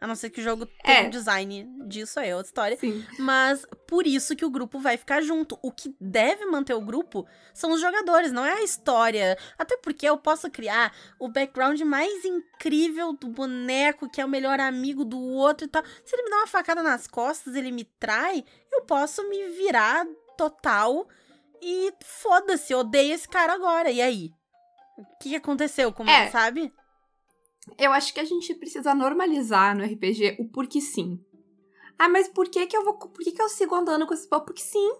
A 0.00 0.06
não 0.06 0.14
ser 0.14 0.30
que 0.30 0.40
o 0.40 0.42
jogo 0.42 0.64
tenha 0.82 1.00
É. 1.00 1.06
um 1.06 1.10
design 1.10 1.68
disso, 1.86 2.18
aí 2.18 2.30
é 2.30 2.34
outra 2.34 2.48
história. 2.48 2.78
Sim. 2.78 3.04
Mas 3.18 3.66
por 3.86 4.06
isso 4.06 4.34
que 4.34 4.46
o 4.46 4.50
grupo 4.50 4.78
vai 4.80 4.96
ficar 4.96 5.20
junto. 5.20 5.58
O 5.62 5.70
que 5.70 5.94
deve 6.00 6.46
manter 6.46 6.72
o 6.72 6.80
grupo 6.80 7.26
são 7.52 7.70
os 7.72 7.80
jogadores, 7.82 8.32
não 8.32 8.44
é 8.46 8.54
a 8.54 8.62
história. 8.62 9.36
Até 9.58 9.76
porque 9.76 10.08
eu 10.08 10.16
posso 10.16 10.50
criar 10.50 10.90
o 11.18 11.28
background 11.28 11.78
mais 11.82 12.24
incrível 12.24 13.12
do 13.12 13.28
boneco, 13.28 14.08
que 14.08 14.22
é 14.22 14.24
o 14.24 14.28
melhor 14.28 14.58
amigo 14.58 15.04
do 15.04 15.20
outro 15.20 15.66
e 15.66 15.68
tal. 15.68 15.82
Se 16.04 16.16
ele 16.16 16.22
me 16.22 16.30
dá 16.30 16.36
uma 16.38 16.46
facada 16.46 16.82
nas 16.82 17.06
costas, 17.06 17.54
ele 17.54 17.70
me 17.70 17.84
trai, 17.84 18.42
eu 18.72 18.82
posso 18.82 19.28
me 19.28 19.48
virar 19.50 20.06
total 20.38 21.06
e 21.60 21.92
foda-se, 22.02 22.74
odeio 22.74 23.12
esse 23.14 23.28
cara 23.28 23.52
agora. 23.52 23.90
E 23.90 24.00
aí? 24.00 24.32
O 24.96 25.04
que 25.18 25.36
aconteceu 25.36 25.92
com 25.92 26.08
É. 26.08 26.30
sabe? 26.30 26.72
Eu 27.78 27.92
acho 27.92 28.12
que 28.12 28.20
a 28.20 28.24
gente 28.24 28.54
precisa 28.54 28.94
normalizar 28.94 29.76
no 29.76 29.84
RPG 29.84 30.36
o 30.38 30.48
porquê 30.48 30.80
sim. 30.80 31.18
Ah, 31.98 32.08
mas 32.08 32.28
por 32.28 32.48
que 32.48 32.66
que 32.66 32.76
eu 32.76 32.84
vou. 32.84 32.94
Por 32.94 33.22
que 33.22 33.32
que 33.32 33.42
eu 33.42 33.48
sigo 33.48 33.74
andando 33.74 34.06
com 34.06 34.14
esse 34.14 34.28
povo? 34.28 34.44
Porque 34.44 34.62
sim. 34.62 34.92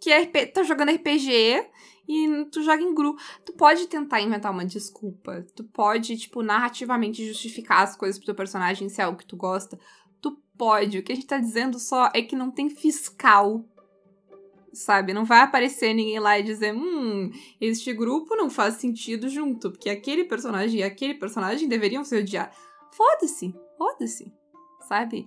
Que 0.00 0.10
é 0.10 0.22
RP, 0.22 0.52
tá 0.52 0.62
jogando 0.62 0.90
RPG 0.90 1.66
e 2.08 2.44
tu 2.50 2.62
joga 2.62 2.82
em 2.82 2.94
grupo. 2.94 3.20
Tu 3.44 3.52
pode 3.52 3.86
tentar 3.86 4.20
inventar 4.20 4.52
uma 4.52 4.64
desculpa. 4.64 5.44
Tu 5.54 5.64
pode, 5.64 6.16
tipo, 6.16 6.42
narrativamente 6.42 7.26
justificar 7.26 7.82
as 7.82 7.96
coisas 7.96 8.18
pro 8.18 8.26
teu 8.26 8.34
personagem 8.34 8.88
se 8.88 9.00
é 9.00 9.04
algo 9.04 9.18
que 9.18 9.26
tu 9.26 9.36
gosta. 9.36 9.78
Tu 10.20 10.36
pode. 10.56 10.98
O 10.98 11.02
que 11.02 11.12
a 11.12 11.14
gente 11.14 11.26
tá 11.26 11.38
dizendo 11.38 11.78
só 11.78 12.10
é 12.14 12.22
que 12.22 12.36
não 12.36 12.50
tem 12.50 12.68
fiscal. 12.68 13.64
Sabe? 14.72 15.12
Não 15.12 15.24
vai 15.24 15.40
aparecer 15.40 15.92
ninguém 15.92 16.18
lá 16.18 16.38
e 16.38 16.42
dizer, 16.42 16.74
hum, 16.74 17.30
este 17.60 17.92
grupo 17.92 18.34
não 18.34 18.48
faz 18.48 18.76
sentido 18.76 19.28
junto, 19.28 19.70
porque 19.70 19.90
aquele 19.90 20.24
personagem 20.24 20.80
e 20.80 20.82
aquele 20.82 21.14
personagem 21.14 21.68
deveriam 21.68 22.02
se 22.04 22.16
odiar. 22.16 22.50
Foda-se, 22.92 23.54
foda-se, 23.76 24.32
sabe? 24.88 25.26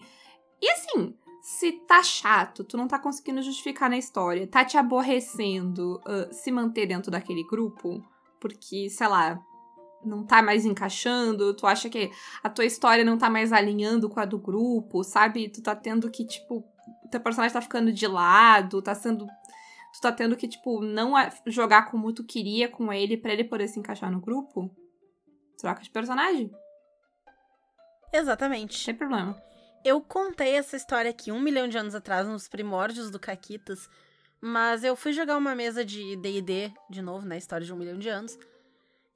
E 0.61 0.69
assim, 0.71 1.15
se 1.41 1.73
tá 1.87 2.01
chato, 2.01 2.63
tu 2.63 2.75
não 2.75 2.87
tá 2.87 2.97
conseguindo 2.97 3.39
justificar 3.41 3.87
na 3.87 3.99
história, 3.99 4.47
tá 4.47 4.65
te 4.65 4.77
aborrecendo 4.77 6.01
ah, 6.03 6.27
se 6.31 6.51
manter 6.51 6.87
dentro 6.87 7.11
daquele 7.11 7.43
grupo, 7.43 8.03
porque, 8.39 8.89
sei 8.89 9.07
lá, 9.07 9.39
não 10.03 10.23
tá 10.23 10.41
mais 10.41 10.65
encaixando, 10.65 11.53
tu 11.55 11.67
acha 11.67 11.89
que 11.89 12.11
a 12.43 12.49
tua 12.49 12.65
história 12.65 13.03
não 13.03 13.17
tá 13.17 13.29
mais 13.29 13.53
alinhando 13.53 14.09
com 14.09 14.19
a 14.19 14.25
do 14.25 14.39
grupo, 14.39 15.03
sabe? 15.03 15.49
Tu 15.49 15.61
tá 15.61 15.75
tendo 15.75 16.09
que, 16.09 16.25
tipo, 16.25 16.63
teu 17.09 17.19
personagem 17.19 17.53
tá 17.53 17.61
ficando 17.61 17.91
de 17.91 18.07
lado, 18.07 18.81
tá 18.81 18.95
sendo. 18.95 19.25
Tu 19.93 20.01
tá 20.01 20.11
tendo 20.11 20.35
que, 20.35 20.47
tipo, 20.47 20.81
não 20.81 21.13
jogar 21.47 21.89
como 21.89 22.11
tu 22.13 22.23
queria 22.23 22.67
com 22.67 22.91
ele 22.91 23.15
pra 23.15 23.31
ele 23.31 23.45
poder 23.45 23.67
se 23.67 23.79
encaixar 23.79 24.11
no 24.11 24.19
grupo. 24.19 24.69
Troca 25.57 25.81
de 25.81 25.89
personagem. 25.89 26.51
Exatamente. 28.11 28.77
Sem 28.77 28.93
problema. 28.93 29.41
Eu 29.85 30.01
contei 30.01 30.55
essa 30.55 30.75
história 30.75 31.11
aqui 31.11 31.31
um 31.31 31.39
milhão 31.39 31.67
de 31.67 31.77
anos 31.77 31.93
atrás, 31.93 32.27
nos 32.27 32.47
primórdios 32.47 33.11
do 33.11 33.19
Caquitas, 33.19 33.87
mas 34.41 34.83
eu 34.83 34.95
fui 34.95 35.13
jogar 35.13 35.37
uma 35.37 35.53
mesa 35.53 35.85
de 35.85 36.15
D&D, 36.15 36.73
de 36.89 37.01
novo, 37.01 37.25
na 37.25 37.37
história 37.37 37.65
de 37.65 37.71
um 37.71 37.77
milhão 37.77 37.99
de 37.99 38.09
anos, 38.09 38.37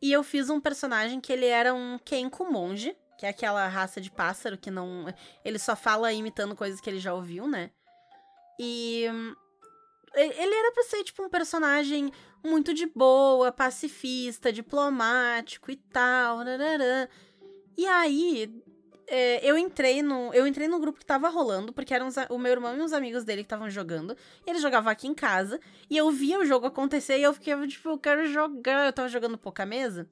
e 0.02 0.12
eu 0.12 0.24
fiz 0.24 0.50
um 0.50 0.62
personagem 0.62 1.20
que 1.20 1.34
ele 1.34 1.48
era 1.48 1.74
um 1.74 1.98
Kenku 1.98 2.52
monge, 2.52 2.96
que 3.18 3.26
é 3.26 3.30
aquela 3.30 3.68
raça 3.68 4.00
de 4.00 4.12
pássaro 4.12 4.58
que 4.58 4.70
não... 4.70 5.06
Ele 5.44 5.58
só 5.58 5.76
fala 5.76 6.14
imitando 6.14 6.56
coisas 6.56 6.80
que 6.80 6.90
ele 6.90 7.00
já 7.00 7.14
ouviu, 7.14 7.48
né? 7.48 7.72
E... 8.60 9.06
Ele 10.16 10.56
era 10.56 10.72
pra 10.72 10.84
ser, 10.84 11.04
tipo, 11.04 11.24
um 11.24 11.30
personagem 11.30 12.12
muito 12.44 12.74
de 12.74 12.88
boa, 12.88 13.52
pacifista, 13.52 14.52
diplomático 14.52 15.72
e 15.72 15.76
tal, 15.76 16.40
nararã. 16.40 17.08
E 17.78 17.86
aí, 17.86 18.52
é, 19.08 19.44
eu 19.44 19.58
entrei 19.58 20.04
no 20.04 20.32
eu 20.34 20.46
entrei 20.46 20.68
no 20.68 20.80
grupo 20.80 21.00
que 21.00 21.06
tava 21.06 21.30
rolando, 21.30 21.74
porque 21.74 21.94
eram 21.94 22.08
os 22.08 22.16
o 22.30 22.38
meu 22.38 22.52
irmão 22.52 22.78
e 22.78 22.82
uns 22.82 22.94
amigos 22.94 23.24
dele 23.24 23.44
que 23.44 23.48
estavam 23.48 23.70
jogando. 23.70 24.16
E 24.46 24.50
eles 24.50 24.62
jogavam 24.62 24.92
aqui 24.92 25.08
em 25.08 25.16
casa. 25.16 25.60
E 25.90 25.98
eu 25.98 26.10
via 26.12 26.40
o 26.40 26.46
jogo 26.46 26.68
acontecer 26.68 27.18
e 27.18 27.24
eu 27.24 27.34
fiquei, 27.34 27.56
tipo, 27.68 27.90
eu 27.90 27.98
quero 27.98 28.28
jogar. 28.28 28.86
Eu 28.86 28.94
tava 28.94 29.08
jogando 29.10 29.38
pouca 29.38 29.66
mesa. 29.66 30.08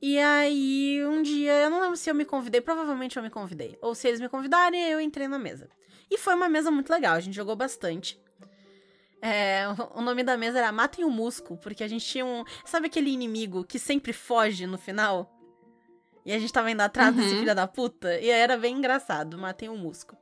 E 0.00 0.18
aí, 0.18 1.00
um 1.06 1.22
dia, 1.22 1.52
eu 1.62 1.70
não 1.70 1.80
lembro 1.80 1.96
se 1.96 2.10
eu 2.10 2.14
me 2.14 2.24
convidei, 2.24 2.60
provavelmente 2.60 3.16
eu 3.16 3.22
me 3.22 3.30
convidei. 3.30 3.78
Ou 3.80 3.94
se 3.94 4.08
eles 4.08 4.20
me 4.20 4.28
convidarem, 4.28 4.82
eu 4.90 5.00
entrei 5.00 5.28
na 5.28 5.38
mesa. 5.38 5.68
E 6.12 6.18
foi 6.18 6.34
uma 6.34 6.48
mesa 6.48 6.70
muito 6.70 6.90
legal, 6.90 7.14
a 7.14 7.20
gente 7.20 7.34
jogou 7.34 7.56
bastante. 7.56 8.20
É, 9.20 9.64
o- 9.94 10.00
nome 10.02 10.22
da 10.22 10.36
mesa 10.36 10.58
era 10.58 10.72
Matem 10.72 11.04
o 11.04 11.10
Musco, 11.10 11.56
porque 11.56 11.82
a 11.84 11.88
gente 11.88 12.04
tinha 12.04 12.24
um. 12.26 12.44
Sabe 12.64 12.86
aquele 12.88 13.10
inimigo 13.10 13.64
que 13.64 13.78
sempre 13.78 14.12
foge 14.12 14.66
no 14.66 14.76
final? 14.78 15.30
E 16.24 16.32
a 16.32 16.38
gente 16.38 16.52
tava 16.52 16.70
indo 16.70 16.80
atrás 16.80 17.14
desse 17.14 17.32
Uhum. 17.34 17.40
filho 17.40 17.54
da 17.54 17.66
puta. 17.66 18.18
E 18.20 18.28
era 18.30 18.56
bem 18.56 18.76
engraçado, 18.76 19.38
Matem 19.38 19.68
o 19.68 19.76
Musco. 19.76 20.16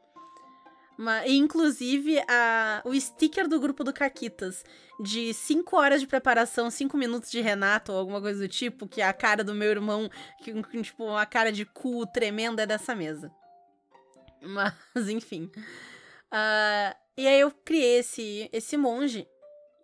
Ma- 0.96 1.26
e, 1.26 1.36
inclusive, 1.36 2.18
a, 2.28 2.82
o 2.84 2.94
sticker 2.98 3.48
do 3.48 3.58
grupo 3.58 3.82
do 3.82 3.92
Caquitas, 3.92 4.62
de 5.02 5.32
5 5.32 5.76
horas 5.76 6.00
de 6.00 6.06
preparação, 6.06 6.70
5 6.70 6.94
minutos 6.96 7.30
de 7.30 7.40
Renato, 7.40 7.90
ou 7.92 7.98
alguma 7.98 8.20
coisa 8.20 8.38
do 8.40 8.48
tipo, 8.48 8.86
que 8.86 9.00
é 9.00 9.06
a 9.06 9.12
cara 9.14 9.42
do 9.42 9.54
meu 9.54 9.70
irmão, 9.70 10.10
que, 10.42 10.52
tipo, 10.82 11.04
uma 11.04 11.24
cara 11.26 11.50
de 11.50 11.64
cu 11.64 12.06
tremenda 12.06 12.62
é 12.62 12.66
dessa 12.66 12.94
mesa. 12.94 13.32
Mas, 14.42 14.74
enfim. 15.08 15.50
Ah, 16.30 16.96
e 17.16 17.26
aí 17.26 17.40
eu 17.40 17.50
criei 17.50 17.98
esse, 17.98 18.48
esse 18.52 18.76
monge. 18.76 19.26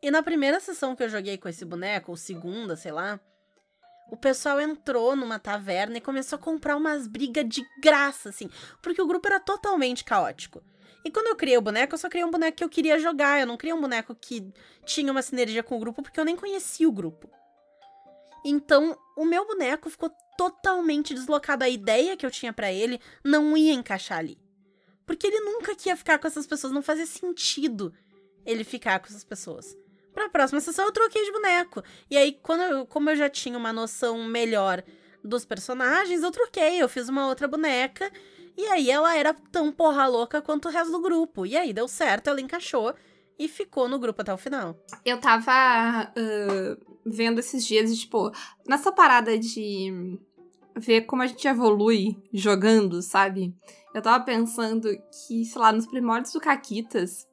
E 0.02 0.10
na 0.10 0.22
primeira 0.22 0.60
sessão 0.60 0.94
que 0.94 1.02
eu 1.02 1.08
joguei 1.08 1.38
com 1.38 1.48
esse 1.48 1.64
boneco, 1.64 2.12
ou 2.12 2.16
segunda, 2.16 2.76
sei 2.76 2.92
lá, 2.92 3.18
o 4.10 4.16
pessoal 4.16 4.60
entrou 4.60 5.16
numa 5.16 5.38
taverna 5.38 5.98
e 5.98 6.00
começou 6.00 6.36
a 6.36 6.42
comprar 6.42 6.76
umas 6.76 7.06
brigas 7.06 7.48
de 7.48 7.62
graça, 7.82 8.28
assim, 8.28 8.48
porque 8.80 9.02
o 9.02 9.06
grupo 9.06 9.26
era 9.26 9.40
totalmente 9.40 10.04
caótico. 10.04 10.62
E 11.04 11.10
quando 11.10 11.28
eu 11.28 11.36
criei 11.36 11.56
o 11.56 11.62
boneco, 11.62 11.94
eu 11.94 11.98
só 11.98 12.08
criei 12.08 12.24
um 12.24 12.30
boneco 12.30 12.56
que 12.56 12.64
eu 12.64 12.68
queria 12.68 12.98
jogar, 12.98 13.40
eu 13.40 13.46
não 13.46 13.56
criei 13.56 13.72
um 13.72 13.80
boneco 13.80 14.14
que 14.14 14.52
tinha 14.84 15.10
uma 15.10 15.22
sinergia 15.22 15.62
com 15.62 15.76
o 15.76 15.80
grupo, 15.80 16.02
porque 16.02 16.18
eu 16.18 16.24
nem 16.24 16.36
conhecia 16.36 16.88
o 16.88 16.92
grupo. 16.92 17.30
Então, 18.44 18.96
o 19.16 19.24
meu 19.24 19.46
boneco 19.46 19.90
ficou 19.90 20.10
totalmente 20.36 21.14
deslocado. 21.14 21.64
A 21.64 21.68
ideia 21.68 22.16
que 22.16 22.24
eu 22.24 22.30
tinha 22.30 22.52
pra 22.52 22.72
ele 22.72 23.00
não 23.24 23.56
ia 23.56 23.72
encaixar 23.72 24.18
ali. 24.18 24.38
Porque 25.06 25.26
ele 25.26 25.40
nunca 25.40 25.74
que 25.74 25.88
ia 25.88 25.96
ficar 25.96 26.18
com 26.18 26.26
essas 26.26 26.46
pessoas, 26.46 26.72
não 26.72 26.82
fazia 26.82 27.06
sentido 27.06 27.92
ele 28.44 28.64
ficar 28.64 28.98
com 28.98 29.06
essas 29.06 29.24
pessoas. 29.24 29.76
Pra 30.12 30.28
próxima 30.28 30.60
sessão 30.60 30.86
eu 30.86 30.92
troquei 30.92 31.24
de 31.24 31.32
boneco. 31.32 31.82
E 32.10 32.16
aí, 32.16 32.32
quando 32.42 32.62
eu- 32.62 32.86
como 32.86 33.10
eu 33.10 33.16
já 33.16 33.28
tinha 33.28 33.56
uma 33.58 33.72
noção 33.72 34.24
melhor 34.24 34.82
dos 35.22 35.44
personagens, 35.44 36.22
eu 36.22 36.30
troquei, 36.30 36.80
eu 36.82 36.88
fiz 36.88 37.08
uma 37.08 37.26
outra 37.28 37.46
boneca. 37.46 38.10
E 38.56 38.64
aí 38.66 38.90
ela 38.90 39.14
era 39.16 39.34
tão 39.34 39.70
porra 39.70 40.06
louca 40.06 40.40
quanto 40.40 40.68
o 40.68 40.70
resto 40.70 40.90
do 40.92 41.00
grupo. 41.02 41.44
E 41.44 41.56
aí 41.56 41.72
deu 41.72 41.86
certo, 41.86 42.28
ela 42.28 42.40
encaixou 42.40 42.94
e 43.38 43.46
ficou 43.48 43.86
no 43.88 43.98
grupo 43.98 44.22
até 44.22 44.32
o 44.32 44.38
final. 44.38 44.74
Eu 45.04 45.20
tava 45.20 45.52
ah, 45.52 46.12
vendo 47.04 47.38
esses 47.40 47.66
dias, 47.66 47.94
tipo, 47.98 48.30
nessa 48.66 48.90
parada 48.90 49.38
de 49.38 50.18
ver 50.76 51.02
como 51.02 51.22
a 51.22 51.26
gente 51.26 51.48
evolui 51.48 52.16
jogando, 52.32 53.00
sabe? 53.02 53.54
Eu 53.94 54.02
tava 54.02 54.22
pensando 54.24 54.88
que, 55.26 55.44
sei 55.44 55.60
lá, 55.60 55.72
nos 55.72 55.86
primórdios 55.86 56.32
do 56.32 56.40
Caquitas, 56.40 57.26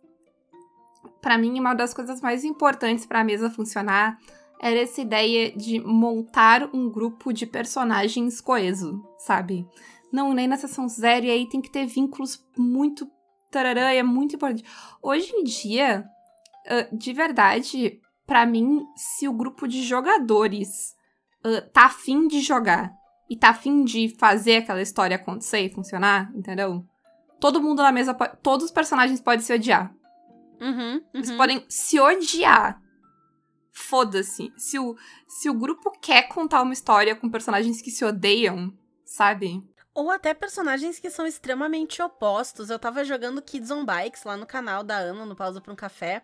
pra 1.22 1.38
mim, 1.38 1.60
uma 1.60 1.74
das 1.74 1.94
coisas 1.94 2.22
mais 2.22 2.44
importantes 2.44 3.06
pra 3.06 3.24
mesa 3.24 3.50
funcionar 3.50 4.18
era 4.62 4.80
essa 4.80 5.02
ideia 5.02 5.52
de 5.52 5.80
montar 5.80 6.70
um 6.74 6.90
grupo 6.90 7.34
de 7.34 7.46
personagens 7.46 8.40
coeso, 8.40 9.04
sabe? 9.18 9.68
Não, 10.12 10.34
nem 10.34 10.48
na 10.48 10.56
sessão 10.56 10.88
zero, 10.88 11.26
e 11.26 11.32
aí 11.32 11.50
tem 11.50 11.60
que 11.60 11.72
ter 11.72 11.86
vínculos 11.86 12.46
muito 12.58 13.06
tararã, 13.52 13.90
é 13.90 14.04
muito 14.04 14.36
importante. 14.36 14.64
Hoje 15.02 15.34
em 15.34 15.44
dia, 15.44 16.06
de 16.94 17.12
verdade, 17.12 18.00
pra 18.26 18.46
mim, 18.46 18.86
se 18.96 19.28
o 19.28 19.34
grupo 19.34 19.68
de 19.68 19.84
jogadores 19.84 20.96
tá 21.74 21.88
afim 21.88 22.26
de 22.28 22.40
jogar 22.40 22.94
e 23.34 23.36
tá 23.36 23.50
afim 23.50 23.84
de 23.84 24.10
fazer 24.10 24.58
aquela 24.58 24.80
história 24.80 25.16
acontecer 25.16 25.62
e 25.62 25.74
funcionar, 25.74 26.32
entendeu? 26.36 26.86
Todo 27.40 27.60
mundo 27.60 27.82
na 27.82 27.92
mesa, 27.92 28.14
pode, 28.14 28.38
todos 28.44 28.66
os 28.68 28.72
personagens 28.72 29.20
podem 29.20 29.40
se 29.40 29.52
odiar. 29.52 29.92
Uhum, 30.62 31.04
Eles 31.12 31.32
uhum. 31.32 31.38
podem 31.38 31.66
se 31.68 32.00
odiar. 32.00 32.80
Foda-se. 33.72 34.54
Se 34.56 34.78
o, 34.78 34.96
se 35.28 35.50
o 35.50 35.54
grupo 35.56 35.92
quer 36.00 36.28
contar 36.28 36.62
uma 36.62 36.74
história 36.74 37.16
com 37.16 37.28
personagens 37.28 37.82
que 37.82 37.90
se 37.90 38.06
odeiam, 38.06 38.72
sabe? 39.04 39.64
Ou 39.96 40.12
até 40.12 40.36
personagens 40.36 41.00
que 41.00 41.10
são 41.10 41.26
extremamente 41.26 42.04
opostos. 42.04 42.70
Eu 42.70 42.78
tava 42.78 43.04
jogando 43.04 43.42
Kids 43.42 43.72
on 43.72 43.84
Bikes 43.84 44.26
lá 44.26 44.38
no 44.38 44.46
canal 44.46 44.84
da 44.84 44.98
Ana, 44.98 45.26
no 45.26 45.36
Pausa 45.36 45.60
pra 45.60 45.74
um 45.74 45.76
Café. 45.76 46.24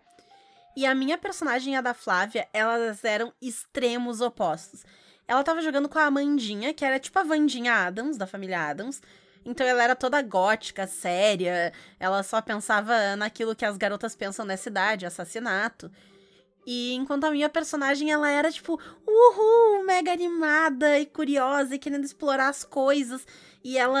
E 0.76 0.86
a 0.86 0.94
minha 0.94 1.18
personagem 1.18 1.74
e 1.74 1.76
a 1.76 1.80
da 1.80 1.92
Flávia, 1.92 2.48
elas 2.52 3.02
eram 3.02 3.32
extremos 3.42 4.20
opostos. 4.20 4.84
Ela 5.30 5.44
tava 5.44 5.62
jogando 5.62 5.88
com 5.88 5.96
a 5.96 6.06
Amandinha, 6.06 6.74
que 6.74 6.84
era 6.84 6.98
tipo 6.98 7.16
a 7.16 7.22
Vandinha 7.22 7.72
Adams, 7.72 8.16
da 8.16 8.26
família 8.26 8.68
Adams. 8.68 9.00
Então 9.44 9.64
ela 9.64 9.80
era 9.80 9.94
toda 9.94 10.20
gótica, 10.22 10.88
séria. 10.88 11.72
Ela 12.00 12.24
só 12.24 12.42
pensava 12.42 13.14
naquilo 13.14 13.54
que 13.54 13.64
as 13.64 13.76
garotas 13.76 14.16
pensam 14.16 14.44
nessa 14.44 14.68
idade, 14.68 15.06
assassinato. 15.06 15.88
E 16.66 16.94
enquanto 16.94 17.26
a 17.26 17.30
minha 17.30 17.48
personagem, 17.48 18.10
ela 18.10 18.28
era, 18.28 18.50
tipo, 18.50 18.76
uhul, 19.06 19.84
mega 19.84 20.12
animada 20.12 20.98
e 20.98 21.06
curiosa 21.06 21.76
e 21.76 21.78
querendo 21.78 22.04
explorar 22.04 22.48
as 22.48 22.64
coisas. 22.64 23.24
E 23.62 23.78
ela 23.78 24.00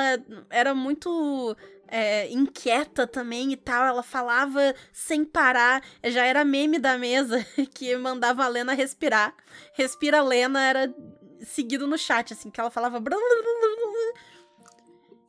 era 0.50 0.74
muito 0.74 1.56
é, 1.86 2.28
inquieta 2.28 3.06
também 3.06 3.52
e 3.52 3.56
tal. 3.56 3.86
Ela 3.86 4.02
falava 4.02 4.74
sem 4.92 5.24
parar. 5.24 5.80
Já 6.02 6.24
era 6.26 6.44
meme 6.44 6.80
da 6.80 6.98
mesa 6.98 7.46
que 7.72 7.96
mandava 7.96 8.44
a 8.44 8.48
Lena 8.48 8.72
respirar. 8.72 9.32
Respira 9.74 10.20
Lena 10.22 10.60
era 10.60 10.92
seguido 11.42 11.86
no 11.86 11.98
chat, 11.98 12.32
assim, 12.32 12.50
que 12.50 12.60
ela 12.60 12.70
falava. 12.70 13.02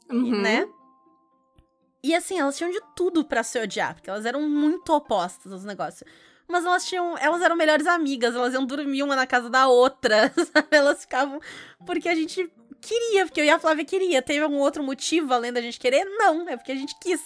Uhum. 0.09 0.41
Né? 0.41 0.67
E 2.03 2.15
assim, 2.15 2.39
elas 2.39 2.57
tinham 2.57 2.71
de 2.71 2.81
tudo 2.95 3.23
pra 3.23 3.43
se 3.43 3.59
odiar, 3.59 3.93
porque 3.93 4.09
elas 4.09 4.25
eram 4.25 4.41
muito 4.41 4.91
opostas 4.91 5.51
aos 5.51 5.63
negócios. 5.63 6.03
Mas 6.47 6.65
elas 6.65 6.85
tinham. 6.85 7.17
Elas 7.17 7.41
eram 7.41 7.55
melhores 7.55 7.87
amigas, 7.87 8.35
elas 8.35 8.53
iam 8.53 8.65
dormir 8.65 9.03
uma 9.03 9.15
na 9.15 9.27
casa 9.27 9.49
da 9.49 9.67
outra, 9.67 10.33
sabe? 10.53 10.67
Elas 10.71 11.01
ficavam. 11.01 11.39
Porque 11.85 12.09
a 12.09 12.15
gente 12.15 12.51
queria, 12.81 13.25
porque 13.25 13.39
eu 13.39 13.45
e 13.45 13.49
a 13.49 13.59
Flávia 13.59 13.85
queria. 13.85 14.21
Teve 14.21 14.43
algum 14.43 14.57
outro 14.57 14.83
motivo 14.83 15.33
além 15.33 15.53
da 15.53 15.61
gente 15.61 15.79
querer? 15.79 16.03
Não, 16.05 16.49
é 16.49 16.57
porque 16.57 16.71
a 16.71 16.75
gente 16.75 16.93
quis. 16.99 17.21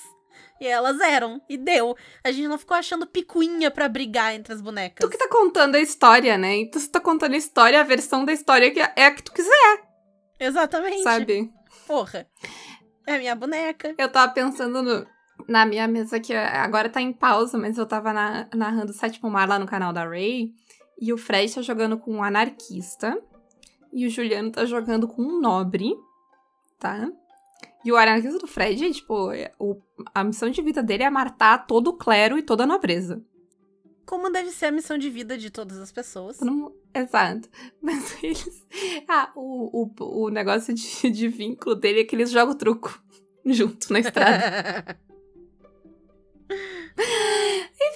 E 0.60 0.66
elas 0.68 1.00
eram, 1.02 1.42
e 1.50 1.58
deu. 1.58 1.96
A 2.24 2.32
gente 2.32 2.48
não 2.48 2.58
ficou 2.58 2.78
achando 2.78 3.06
picuinha 3.06 3.70
pra 3.70 3.90
brigar 3.90 4.34
entre 4.34 4.54
as 4.54 4.62
bonecas. 4.62 5.06
Tu 5.06 5.10
que 5.12 5.18
tá 5.18 5.28
contando 5.30 5.76
a 5.76 5.80
história, 5.82 6.38
né? 6.38 6.56
Então 6.58 6.80
você 6.82 6.88
tá 6.90 7.00
contando 7.00 7.34
a 7.34 7.38
história, 7.38 7.80
a 7.80 7.84
versão 7.84 8.24
da 8.24 8.32
história 8.32 8.72
que 8.72 8.80
é 8.80 9.06
a 9.06 9.12
que 9.14 9.22
tu 9.24 9.34
quiser, 9.34 9.84
Exatamente. 10.40 11.04
sabe? 11.04 11.52
Porra. 11.88 12.26
É 13.06 13.16
a 13.16 13.20
minha 13.20 13.36
boneca. 13.36 13.94
Eu 13.98 14.10
tava 14.12 14.32
pensando 14.34 14.82
no- 14.82 15.06
na 15.48 15.66
minha 15.66 15.88
mesa 15.88 16.20
que 16.20 16.34
agora 16.34 16.90
tá 16.90 17.02
em 17.02 17.12
pausa, 17.14 17.58
mas 17.58 17.78
eu 17.78 17.86
tava 17.86 18.12
na- 18.14 18.48
narrando 18.56 18.92
o 18.92 18.96
sétimo 18.96 19.30
mar 19.30 19.48
lá 19.48 19.60
no 19.60 19.66
canal 19.68 19.92
da 19.94 20.08
Ray. 20.08 20.54
E 21.00 21.12
o 21.12 21.18
Fred 21.18 21.54
tá 21.54 21.62
jogando 21.62 21.98
com 21.98 22.16
um 22.16 22.24
anarquista. 22.24 23.22
E 23.94 24.08
o 24.08 24.10
Juliano 24.10 24.52
tá 24.52 24.66
jogando 24.66 25.08
com 25.08 25.22
um 25.22 25.40
nobre, 25.40 25.94
tá? 26.80 27.08
E 27.86 27.92
o 27.92 27.96
anarquista 27.98 28.40
do 28.40 28.48
Fred, 28.48 28.92
tipo, 28.92 29.32
é- 29.32 29.54
o- 29.60 29.80
a 30.14 30.24
missão 30.24 30.50
de 30.50 30.62
vida 30.62 30.82
dele 30.82 31.04
é 31.04 31.10
matar 31.10 31.68
todo 31.68 31.90
o 31.90 31.98
clero 31.98 32.38
e 32.38 32.42
toda 32.44 32.64
a 32.64 32.68
nobreza. 32.68 33.24
Como 34.06 34.30
deve 34.32 34.50
ser 34.52 34.66
a 34.68 34.72
missão 34.72 34.98
de 34.98 35.10
vida 35.10 35.38
de 35.38 35.50
todas 35.52 35.78
as 35.80 35.92
pessoas. 35.92 36.40
Mundo- 36.40 36.76
Exato. 36.94 37.48
Mas 37.82 38.22
eles. 38.24 38.66
Ah, 39.08 39.32
o, 39.36 39.84
o, 39.84 40.26
o 40.26 40.30
negócio 40.30 40.74
de, 40.74 41.10
de 41.12 41.28
vínculo 41.28 41.76
dele 41.76 42.02
é 42.02 42.04
que 42.04 42.16
eles 42.16 42.32
jogam 42.32 42.56
truco 42.56 43.00
junto 43.46 43.92
na 43.94 44.00
estrada. 44.00 44.98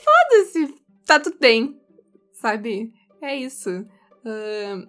Foda-se, 0.04 0.76
tá 1.06 1.20
tudo 1.20 1.38
bem. 1.40 1.80
Sabe? 2.34 2.92
É 3.22 3.36
isso. 3.36 3.70
Ahn, 4.26 4.88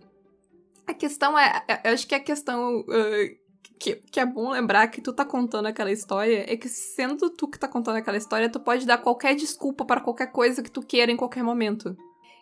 a 0.86 0.94
questão 0.94 1.38
é. 1.38 1.64
Eu 1.84 1.92
acho 1.92 2.06
que 2.06 2.14
a 2.14 2.20
questão. 2.20 2.84
ah, 2.88 3.39
que, 3.80 3.96
que 3.96 4.20
é 4.20 4.26
bom 4.26 4.50
lembrar 4.50 4.88
que 4.88 5.00
tu 5.00 5.10
tá 5.10 5.24
contando 5.24 5.64
aquela 5.64 5.90
história 5.90 6.44
é 6.46 6.54
que, 6.54 6.68
sendo 6.68 7.30
tu 7.30 7.48
que 7.48 7.58
tá 7.58 7.66
contando 7.66 7.96
aquela 7.96 8.18
história, 8.18 8.50
tu 8.50 8.60
pode 8.60 8.86
dar 8.86 8.98
qualquer 8.98 9.34
desculpa 9.34 9.86
para 9.86 10.02
qualquer 10.02 10.30
coisa 10.30 10.62
que 10.62 10.70
tu 10.70 10.82
queira 10.82 11.10
em 11.10 11.16
qualquer 11.16 11.42
momento. 11.42 11.96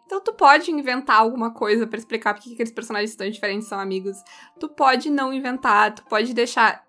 Então 0.05 0.21
tu 0.21 0.33
pode 0.33 0.73
inventar 0.73 1.21
alguma 1.21 1.55
coisa 1.55 1.87
pra 1.87 1.97
explicar 1.97 2.35
porque 2.35 2.49
que 2.49 2.55
aqueles 2.55 2.73
personagens 2.73 3.15
tão 3.15 3.31
diferentes 3.31 3.69
são 3.69 3.79
amigos. 3.79 4.17
Tu 4.59 4.69
pode 4.69 5.11
não 5.11 5.33
inventar, 5.33 5.95
tu 5.95 6.05
pode 6.07 6.35
deixar. 6.35 6.85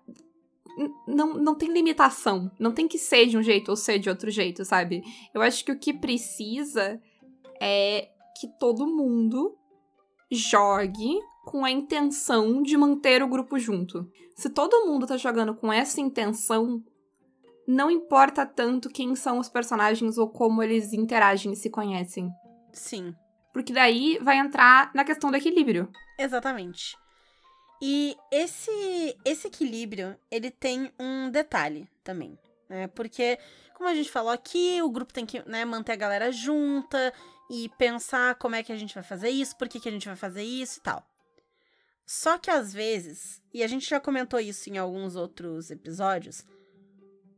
Não, 1.06 1.34
não 1.34 1.54
tem 1.54 1.72
limitação. 1.72 2.50
Não 2.58 2.72
tem 2.72 2.88
que 2.88 2.98
ser 2.98 3.26
de 3.26 3.38
um 3.38 3.42
jeito 3.42 3.68
ou 3.68 3.76
ser 3.76 4.00
de 4.00 4.08
outro 4.08 4.32
jeito, 4.32 4.64
sabe? 4.64 5.04
Eu 5.32 5.42
acho 5.42 5.64
que 5.64 5.70
o 5.70 5.78
que 5.78 5.92
precisa 5.92 7.00
é 7.60 8.08
que 8.40 8.48
todo 8.58 8.86
mundo 8.86 9.56
jogue 10.28 11.20
com 11.44 11.64
a 11.64 11.70
intenção 11.70 12.62
de 12.62 12.76
manter 12.76 13.22
o 13.22 13.28
grupo 13.28 13.58
junto. 13.58 14.10
Se 14.36 14.48
todo 14.48 14.86
mundo 14.86 15.06
tá 15.06 15.16
jogando 15.16 15.54
com 15.54 15.72
essa 15.72 16.00
intenção, 16.00 16.82
não 17.66 17.90
importa 17.90 18.44
tanto 18.44 18.88
quem 18.88 19.14
são 19.14 19.38
os 19.38 19.48
personagens 19.48 20.18
ou 20.18 20.28
como 20.28 20.62
eles 20.62 20.92
interagem 20.92 21.52
e 21.52 21.56
se 21.56 21.70
conhecem. 21.70 22.30
Sim. 22.72 23.14
Porque 23.52 23.72
daí 23.72 24.18
vai 24.22 24.38
entrar 24.38 24.90
na 24.94 25.04
questão 25.04 25.30
do 25.30 25.36
equilíbrio. 25.36 25.90
Exatamente. 26.18 26.96
E 27.82 28.14
esse 28.30 29.16
esse 29.24 29.48
equilíbrio, 29.48 30.16
ele 30.30 30.50
tem 30.50 30.92
um 30.98 31.30
detalhe 31.30 31.88
também, 32.04 32.38
né? 32.68 32.88
Porque, 32.88 33.38
como 33.74 33.88
a 33.88 33.94
gente 33.94 34.10
falou 34.10 34.30
aqui, 34.30 34.82
o 34.82 34.90
grupo 34.90 35.12
tem 35.12 35.24
que 35.24 35.42
né, 35.48 35.64
manter 35.64 35.92
a 35.92 35.96
galera 35.96 36.30
junta 36.30 37.12
e 37.50 37.70
pensar 37.78 38.34
como 38.34 38.54
é 38.54 38.62
que 38.62 38.72
a 38.72 38.76
gente 38.76 38.94
vai 38.94 39.02
fazer 39.02 39.30
isso, 39.30 39.56
por 39.56 39.68
que, 39.68 39.80
que 39.80 39.88
a 39.88 39.92
gente 39.92 40.06
vai 40.06 40.16
fazer 40.16 40.42
isso 40.42 40.78
e 40.78 40.82
tal. 40.82 41.09
Só 42.12 42.38
que 42.38 42.50
às 42.50 42.72
vezes, 42.72 43.40
e 43.54 43.62
a 43.62 43.68
gente 43.68 43.88
já 43.88 44.00
comentou 44.00 44.40
isso 44.40 44.68
em 44.68 44.76
alguns 44.76 45.14
outros 45.14 45.70
episódios, 45.70 46.44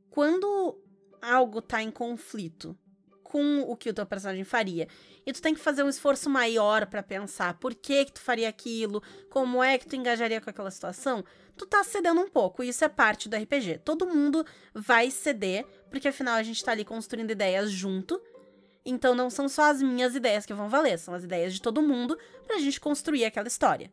quando 0.08 0.80
algo 1.20 1.61
tá 1.61 1.82
em 1.82 1.90
conflito 1.90 2.74
com 3.22 3.61
o 3.61 3.76
que 3.76 3.90
o 3.90 3.92
teu 3.92 4.06
personagem 4.06 4.44
faria, 4.44 4.88
e 5.26 5.32
tu 5.35 5.42
tem 5.42 5.52
que 5.52 5.61
fazer 5.61 5.82
um 5.82 5.90
esforço 5.90 6.30
maior 6.30 6.87
pra 6.87 7.02
pensar 7.02 7.58
por 7.58 7.74
que 7.74 8.06
que 8.06 8.12
tu 8.12 8.20
faria 8.22 8.48
aquilo, 8.48 9.02
como 9.28 9.62
é 9.62 9.76
que 9.76 9.87
tu 9.87 9.94
engajaria 9.94 10.40
com 10.40 10.48
aquela 10.48 10.70
situação, 10.70 11.22
tu 11.54 11.66
tá 11.66 11.85
cedendo 11.85 12.22
um 12.22 12.30
pouco, 12.30 12.62
e 12.62 12.70
isso 12.70 12.82
é 12.82 12.88
parte 12.88 13.28
do 13.28 13.37
RPG. 13.37 13.80
Todo 13.85 14.06
mundo 14.06 14.42
vai 14.72 15.11
ceder, 15.11 15.66
porque 15.90 16.08
afinal 16.08 16.37
a 16.37 16.42
gente 16.42 16.64
tá 16.64 16.72
ali 16.72 16.82
construindo 16.82 17.30
ideias 17.30 17.70
junto, 17.70 18.18
então 18.87 19.14
não 19.14 19.28
são 19.28 19.50
só 19.50 19.64
as 19.64 19.82
minhas 19.82 20.14
ideias 20.14 20.46
que 20.46 20.54
vão 20.54 20.70
valer, 20.70 20.98
são 20.98 21.12
as 21.12 21.24
ideias 21.24 21.52
de 21.52 21.61
todo 21.61 21.82
mundo 21.82 22.18
pra 22.46 22.58
gente 22.58 22.80
construir 22.80 23.26
aquela 23.26 23.48
história. 23.48 23.92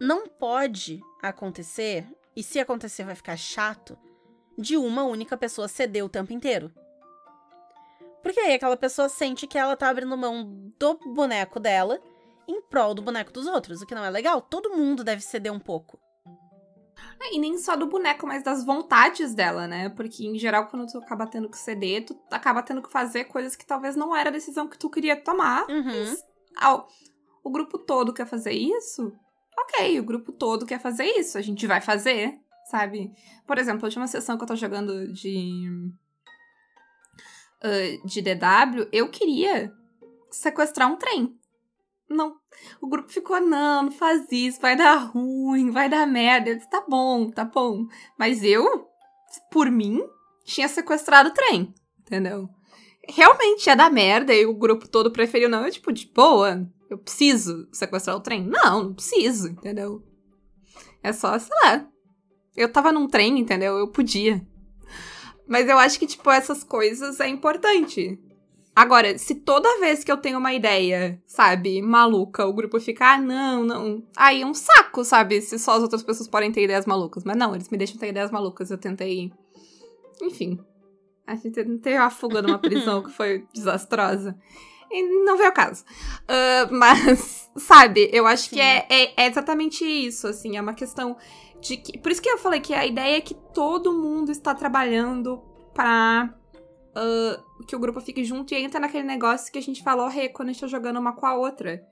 Não 0.00 0.28
pode 0.28 1.00
acontecer, 1.22 2.06
e 2.36 2.42
se 2.42 2.58
acontecer 2.60 3.04
vai 3.04 3.14
ficar 3.14 3.36
chato, 3.36 3.98
de 4.56 4.76
uma 4.76 5.04
única 5.04 5.36
pessoa 5.36 5.68
ceder 5.68 6.04
o 6.04 6.08
tempo 6.08 6.32
inteiro. 6.32 6.72
Porque 8.22 8.40
aí 8.40 8.54
aquela 8.54 8.76
pessoa 8.76 9.08
sente 9.08 9.46
que 9.46 9.56
ela 9.56 9.76
tá 9.76 9.88
abrindo 9.88 10.16
mão 10.16 10.72
do 10.78 10.94
boneco 11.14 11.60
dela 11.60 12.00
em 12.46 12.60
prol 12.62 12.94
do 12.94 13.02
boneco 13.02 13.32
dos 13.32 13.46
outros, 13.46 13.80
o 13.80 13.86
que 13.86 13.94
não 13.94 14.04
é 14.04 14.10
legal. 14.10 14.40
Todo 14.40 14.70
mundo 14.76 15.04
deve 15.04 15.20
ceder 15.22 15.52
um 15.52 15.60
pouco. 15.60 15.98
E 17.30 17.38
nem 17.38 17.58
só 17.58 17.76
do 17.76 17.86
boneco, 17.86 18.26
mas 18.26 18.42
das 18.42 18.64
vontades 18.64 19.34
dela, 19.34 19.66
né? 19.66 19.88
Porque, 19.90 20.26
em 20.26 20.38
geral, 20.38 20.66
quando 20.68 20.90
tu 20.90 20.98
acaba 20.98 21.26
tendo 21.26 21.48
que 21.48 21.58
ceder, 21.58 22.06
tu 22.06 22.18
acaba 22.30 22.62
tendo 22.62 22.80
que 22.82 22.90
fazer 22.90 23.24
coisas 23.24 23.54
que 23.54 23.66
talvez 23.66 23.94
não 23.96 24.16
era 24.16 24.30
a 24.30 24.32
decisão 24.32 24.66
que 24.68 24.78
tu 24.78 24.88
queria 24.88 25.14
tomar. 25.16 25.68
Uhum. 25.68 26.16
Ah, 26.56 26.76
o- 26.76 26.86
o 27.44 27.50
grupo 27.50 27.76
todo 27.78 28.12
quer 28.14 28.26
fazer 28.26 28.52
isso? 28.52 29.12
Ok, 29.68 30.00
o 30.00 30.04
grupo 30.04 30.32
todo 30.32 30.64
quer 30.64 30.80
fazer 30.80 31.04
isso. 31.04 31.36
A 31.36 31.42
gente 31.42 31.66
vai 31.66 31.80
fazer, 31.80 32.40
sabe? 32.70 33.12
Por 33.46 33.58
exemplo, 33.58 33.84
a 33.84 33.86
última 33.86 34.06
sessão 34.06 34.36
que 34.36 34.44
eu 34.44 34.48
tô 34.48 34.56
jogando 34.56 35.12
de. 35.12 35.92
ah, 37.62 38.06
de 38.06 38.22
DW, 38.22 38.88
eu 38.90 39.10
queria 39.10 39.72
sequestrar 40.30 40.90
um 40.90 40.96
trem. 40.96 41.38
Não. 42.08 42.36
O 42.80 42.88
grupo 42.88 43.10
ficou, 43.10 43.38
não, 43.40 43.84
não 43.84 43.90
faz 43.92 44.26
isso, 44.32 44.60
vai 44.60 44.74
dar 44.74 44.96
ruim, 44.96 45.70
vai 45.70 45.90
dar 45.90 46.06
merda. 46.06 46.50
Eu 46.50 46.56
disse, 46.56 46.70
tá 46.70 46.82
bom, 46.88 47.30
tá 47.30 47.44
bom. 47.44 47.86
Mas 48.18 48.42
eu, 48.42 48.88
por 49.50 49.70
mim, 49.70 50.00
tinha 50.44 50.68
sequestrado 50.68 51.28
o 51.28 51.34
trem, 51.34 51.74
entendeu? 52.00 52.48
Realmente 53.08 53.66
ia 53.66 53.76
dar 53.76 53.90
merda 53.90 54.34
e 54.34 54.44
o 54.44 54.54
grupo 54.54 54.88
todo 54.88 55.10
preferiu 55.10 55.48
não. 55.48 55.64
Eu, 55.64 55.70
tipo, 55.70 55.92
de 55.92 56.06
boa, 56.06 56.68
eu 56.90 56.98
preciso 56.98 57.66
sequestrar 57.72 58.16
o 58.16 58.20
trem? 58.20 58.46
Não, 58.46 58.84
não 58.84 58.94
preciso, 58.94 59.48
entendeu? 59.48 60.02
É 61.02 61.12
só, 61.12 61.38
sei 61.38 61.54
lá. 61.62 61.86
Eu 62.56 62.70
tava 62.70 62.92
num 62.92 63.06
trem, 63.06 63.38
entendeu? 63.38 63.78
Eu 63.78 63.88
podia. 63.88 64.44
Mas 65.46 65.68
eu 65.68 65.78
acho 65.78 65.98
que, 65.98 66.06
tipo, 66.06 66.30
essas 66.30 66.62
coisas 66.62 67.20
é 67.20 67.28
importante. 67.28 68.18
Agora, 68.76 69.18
se 69.18 69.34
toda 69.34 69.80
vez 69.80 70.04
que 70.04 70.12
eu 70.12 70.16
tenho 70.16 70.38
uma 70.38 70.52
ideia, 70.52 71.20
sabe, 71.26 71.82
maluca, 71.82 72.46
o 72.46 72.52
grupo 72.52 72.78
fica, 72.78 73.14
ah, 73.14 73.20
não, 73.20 73.64
não. 73.64 74.04
Aí 74.16 74.42
é 74.42 74.46
um 74.46 74.54
saco, 74.54 75.04
sabe? 75.04 75.40
Se 75.40 75.58
só 75.58 75.72
as 75.72 75.82
outras 75.82 76.02
pessoas 76.02 76.28
podem 76.28 76.52
ter 76.52 76.62
ideias 76.62 76.86
malucas. 76.86 77.24
Mas 77.24 77.36
não, 77.36 77.54
eles 77.54 77.68
me 77.70 77.78
deixam 77.78 77.96
ter 77.98 78.08
ideias 78.08 78.30
malucas. 78.30 78.70
Eu 78.70 78.78
tentei. 78.78 79.32
Enfim. 80.22 80.60
A 81.28 81.34
gente 81.34 81.62
tentei 81.62 81.94
uma 81.94 82.08
fuga 82.08 82.40
numa 82.40 82.58
prisão 82.58 83.02
que 83.02 83.10
foi 83.10 83.46
desastrosa. 83.52 84.34
E 84.90 85.02
não 85.24 85.36
veio 85.36 85.50
ao 85.50 85.54
caso. 85.54 85.84
Ah, 86.26 86.66
mas, 86.70 87.50
sabe, 87.54 88.08
eu 88.10 88.26
acho 88.26 88.48
que 88.48 88.56
Sim. 88.56 88.62
é, 88.62 88.86
é, 88.88 89.24
é 89.24 89.26
exatamente 89.26 89.84
isso, 89.84 90.26
assim. 90.26 90.56
É 90.56 90.60
uma 90.60 90.72
questão 90.72 91.18
de 91.60 91.76
que. 91.76 91.98
Por 91.98 92.10
isso 92.10 92.22
que 92.22 92.30
eu 92.30 92.38
falei 92.38 92.60
que 92.60 92.72
a 92.72 92.86
ideia 92.86 93.18
é 93.18 93.20
que 93.20 93.34
todo 93.34 93.92
mundo 93.92 94.32
está 94.32 94.54
trabalhando 94.54 95.42
pra 95.74 96.34
ah, 96.96 97.44
que 97.66 97.76
o 97.76 97.78
grupo 97.78 98.00
fique 98.00 98.24
junto 98.24 98.54
e 98.54 98.56
entra 98.56 98.80
naquele 98.80 99.04
negócio 99.04 99.52
que 99.52 99.58
a 99.58 99.62
gente 99.62 99.82
falou, 99.82 100.08
Rê, 100.08 100.30
quando 100.30 100.48
a 100.48 100.52
gente 100.52 100.62
tá 100.62 100.66
jogando 100.66 100.98
uma 100.98 101.12
com 101.12 101.26
a 101.26 101.36
outra. 101.36 101.86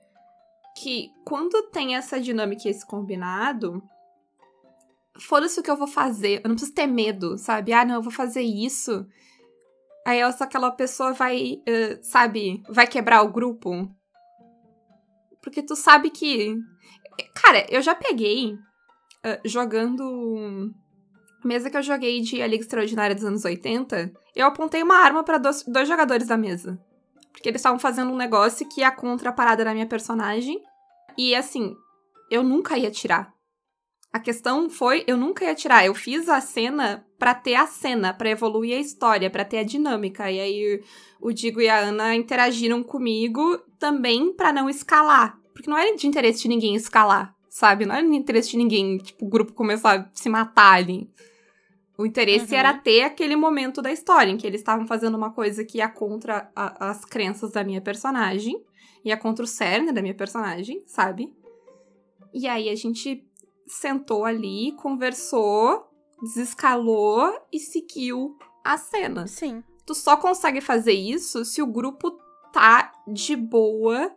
Que 0.75 1.11
quando 1.23 1.69
tem 1.71 1.95
essa 1.95 2.19
dinâmica 2.19 2.67
e 2.67 2.71
esse 2.71 2.85
combinado, 2.85 3.83
foda-se 5.19 5.59
o 5.59 5.63
que 5.63 5.69
eu 5.69 5.77
vou 5.77 5.87
fazer. 5.87 6.41
Eu 6.43 6.49
não 6.49 6.55
preciso 6.55 6.73
ter 6.73 6.87
medo, 6.87 7.37
sabe? 7.37 7.73
Ah, 7.73 7.85
não, 7.85 7.95
eu 7.95 8.01
vou 8.01 8.11
fazer 8.11 8.41
isso. 8.41 9.05
Aí 10.05 10.19
essa 10.19 10.45
aquela 10.45 10.71
pessoa 10.71 11.13
vai, 11.13 11.61
uh, 11.67 11.99
sabe, 12.01 12.63
vai 12.69 12.87
quebrar 12.87 13.23
o 13.23 13.31
grupo. 13.31 13.89
Porque 15.41 15.61
tu 15.61 15.75
sabe 15.75 16.09
que. 16.09 16.55
Cara, 17.35 17.65
eu 17.69 17.81
já 17.81 17.93
peguei 17.93 18.53
uh, 18.53 19.39
jogando. 19.45 20.73
Mesa 21.43 21.69
que 21.69 21.77
eu 21.77 21.83
joguei 21.83 22.21
de 22.21 22.41
A 22.41 22.47
Liga 22.47 22.63
Extraordinária 22.63 23.15
dos 23.15 23.23
anos 23.23 23.45
80, 23.45 24.11
eu 24.35 24.47
apontei 24.47 24.81
uma 24.81 24.97
arma 24.97 25.23
para 25.23 25.37
dois, 25.37 25.63
dois 25.63 25.87
jogadores 25.87 26.27
da 26.27 26.35
mesa. 26.35 26.79
Porque 27.31 27.47
eles 27.47 27.59
estavam 27.59 27.79
fazendo 27.79 28.11
um 28.11 28.17
negócio 28.17 28.67
que 28.67 28.81
ia 28.81 28.91
contra 28.91 29.29
a 29.29 29.33
parada 29.33 29.63
da 29.63 29.73
minha 29.73 29.85
personagem. 29.85 30.59
E 31.17 31.35
assim, 31.35 31.75
eu 32.29 32.43
nunca 32.43 32.77
ia 32.77 32.89
tirar. 32.91 33.36
A 34.17 34.19
questão 34.19 34.67
foi, 34.67 35.03
eu 35.05 35.15
nunca 35.15 35.45
ia 35.45 35.53
tirar. 35.53 35.85
Eu 35.85 35.93
fiz 35.93 36.27
a 36.27 36.41
cena 36.41 37.05
para 37.19 37.35
ter 37.35 37.53
a 37.53 37.67
cena, 37.67 38.11
para 38.11 38.31
evoluir 38.31 38.75
a 38.75 38.81
história, 38.81 39.29
para 39.29 39.45
ter 39.45 39.59
a 39.59 39.63
dinâmica. 39.63 40.31
E 40.31 40.39
aí 40.39 40.83
o 41.21 41.31
Digo 41.31 41.61
e 41.61 41.69
a 41.69 41.77
Ana 41.77 42.15
interagiram 42.15 42.81
comigo 42.81 43.59
também 43.77 44.33
para 44.33 44.51
não 44.51 44.67
escalar, 44.67 45.39
porque 45.53 45.69
não 45.69 45.77
era 45.77 45.95
de 45.95 46.07
interesse 46.07 46.41
de 46.41 46.47
ninguém 46.47 46.73
escalar, 46.73 47.35
sabe? 47.47 47.85
Não 47.85 47.93
era 47.93 48.07
de 48.07 48.15
interesse 48.15 48.49
de 48.49 48.57
ninguém, 48.57 48.97
tipo, 48.97 49.23
o 49.23 49.29
grupo 49.29 49.53
começar 49.53 49.99
a 49.99 50.09
se 50.11 50.29
matar 50.29 50.77
ali. 50.77 51.07
O 51.95 52.03
interesse 52.03 52.53
uhum. 52.53 52.59
era 52.59 52.73
ter 52.73 53.03
aquele 53.03 53.35
momento 53.35 53.83
da 53.83 53.91
história 53.91 54.31
em 54.31 54.37
que 54.37 54.47
eles 54.47 54.61
estavam 54.61 54.87
fazendo 54.87 55.13
uma 55.13 55.29
coisa 55.29 55.63
que 55.63 55.77
ia 55.77 55.87
contra 55.87 56.49
a, 56.55 56.89
as 56.89 57.05
crenças 57.05 57.51
da 57.51 57.63
minha 57.63 57.81
personagem, 57.81 58.59
ia 59.05 59.15
contra 59.15 59.45
o 59.45 59.47
cerne 59.47 59.91
da 59.91 60.01
minha 60.01 60.15
personagem, 60.15 60.81
sabe? 60.87 61.31
E 62.33 62.47
aí 62.47 62.67
a 62.67 62.75
gente 62.75 63.26
sentou 63.67 64.25
ali, 64.25 64.71
conversou, 64.77 65.87
desescalou 66.21 67.33
e 67.51 67.59
seguiu 67.59 68.37
a 68.63 68.77
cena. 68.77 69.27
Sim. 69.27 69.63
Tu 69.85 69.93
só 69.93 70.17
consegue 70.17 70.61
fazer 70.61 70.93
isso 70.93 71.45
se 71.45 71.61
o 71.61 71.67
grupo 71.67 72.19
tá 72.51 72.91
de 73.07 73.35
boa. 73.35 74.13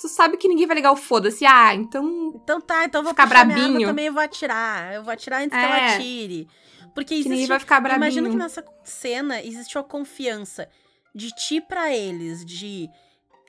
Tu 0.00 0.08
sabe 0.08 0.36
que 0.36 0.48
ninguém 0.48 0.66
vai 0.66 0.76
ligar 0.76 0.92
o 0.92 0.96
foda-se. 0.96 1.46
Ah, 1.46 1.74
então. 1.74 2.32
Então 2.34 2.60
tá, 2.60 2.84
então 2.84 3.00
eu 3.00 3.04
vou 3.04 3.12
ficar 3.12 3.26
brabinho. 3.26 3.82
eu 3.82 3.88
também 3.88 4.10
vou 4.10 4.22
atirar. 4.22 4.94
Eu 4.94 5.04
vou 5.04 5.12
atirar 5.12 5.42
antes 5.42 5.56
é. 5.56 5.60
que 5.60 5.66
ela 5.66 5.78
é. 5.78 5.94
atire. 5.94 6.48
Porque 6.94 7.14
existe, 7.14 7.28
ninguém 7.28 7.46
vai 7.46 7.58
ficar 7.58 7.80
brabinho. 7.80 8.04
Imagina 8.04 8.30
que 8.30 8.36
nessa 8.36 8.64
cena 8.82 9.42
existe 9.42 9.76
a 9.78 9.82
confiança 9.82 10.68
de 11.14 11.30
ti 11.30 11.60
para 11.60 11.94
eles, 11.94 12.44
de 12.44 12.88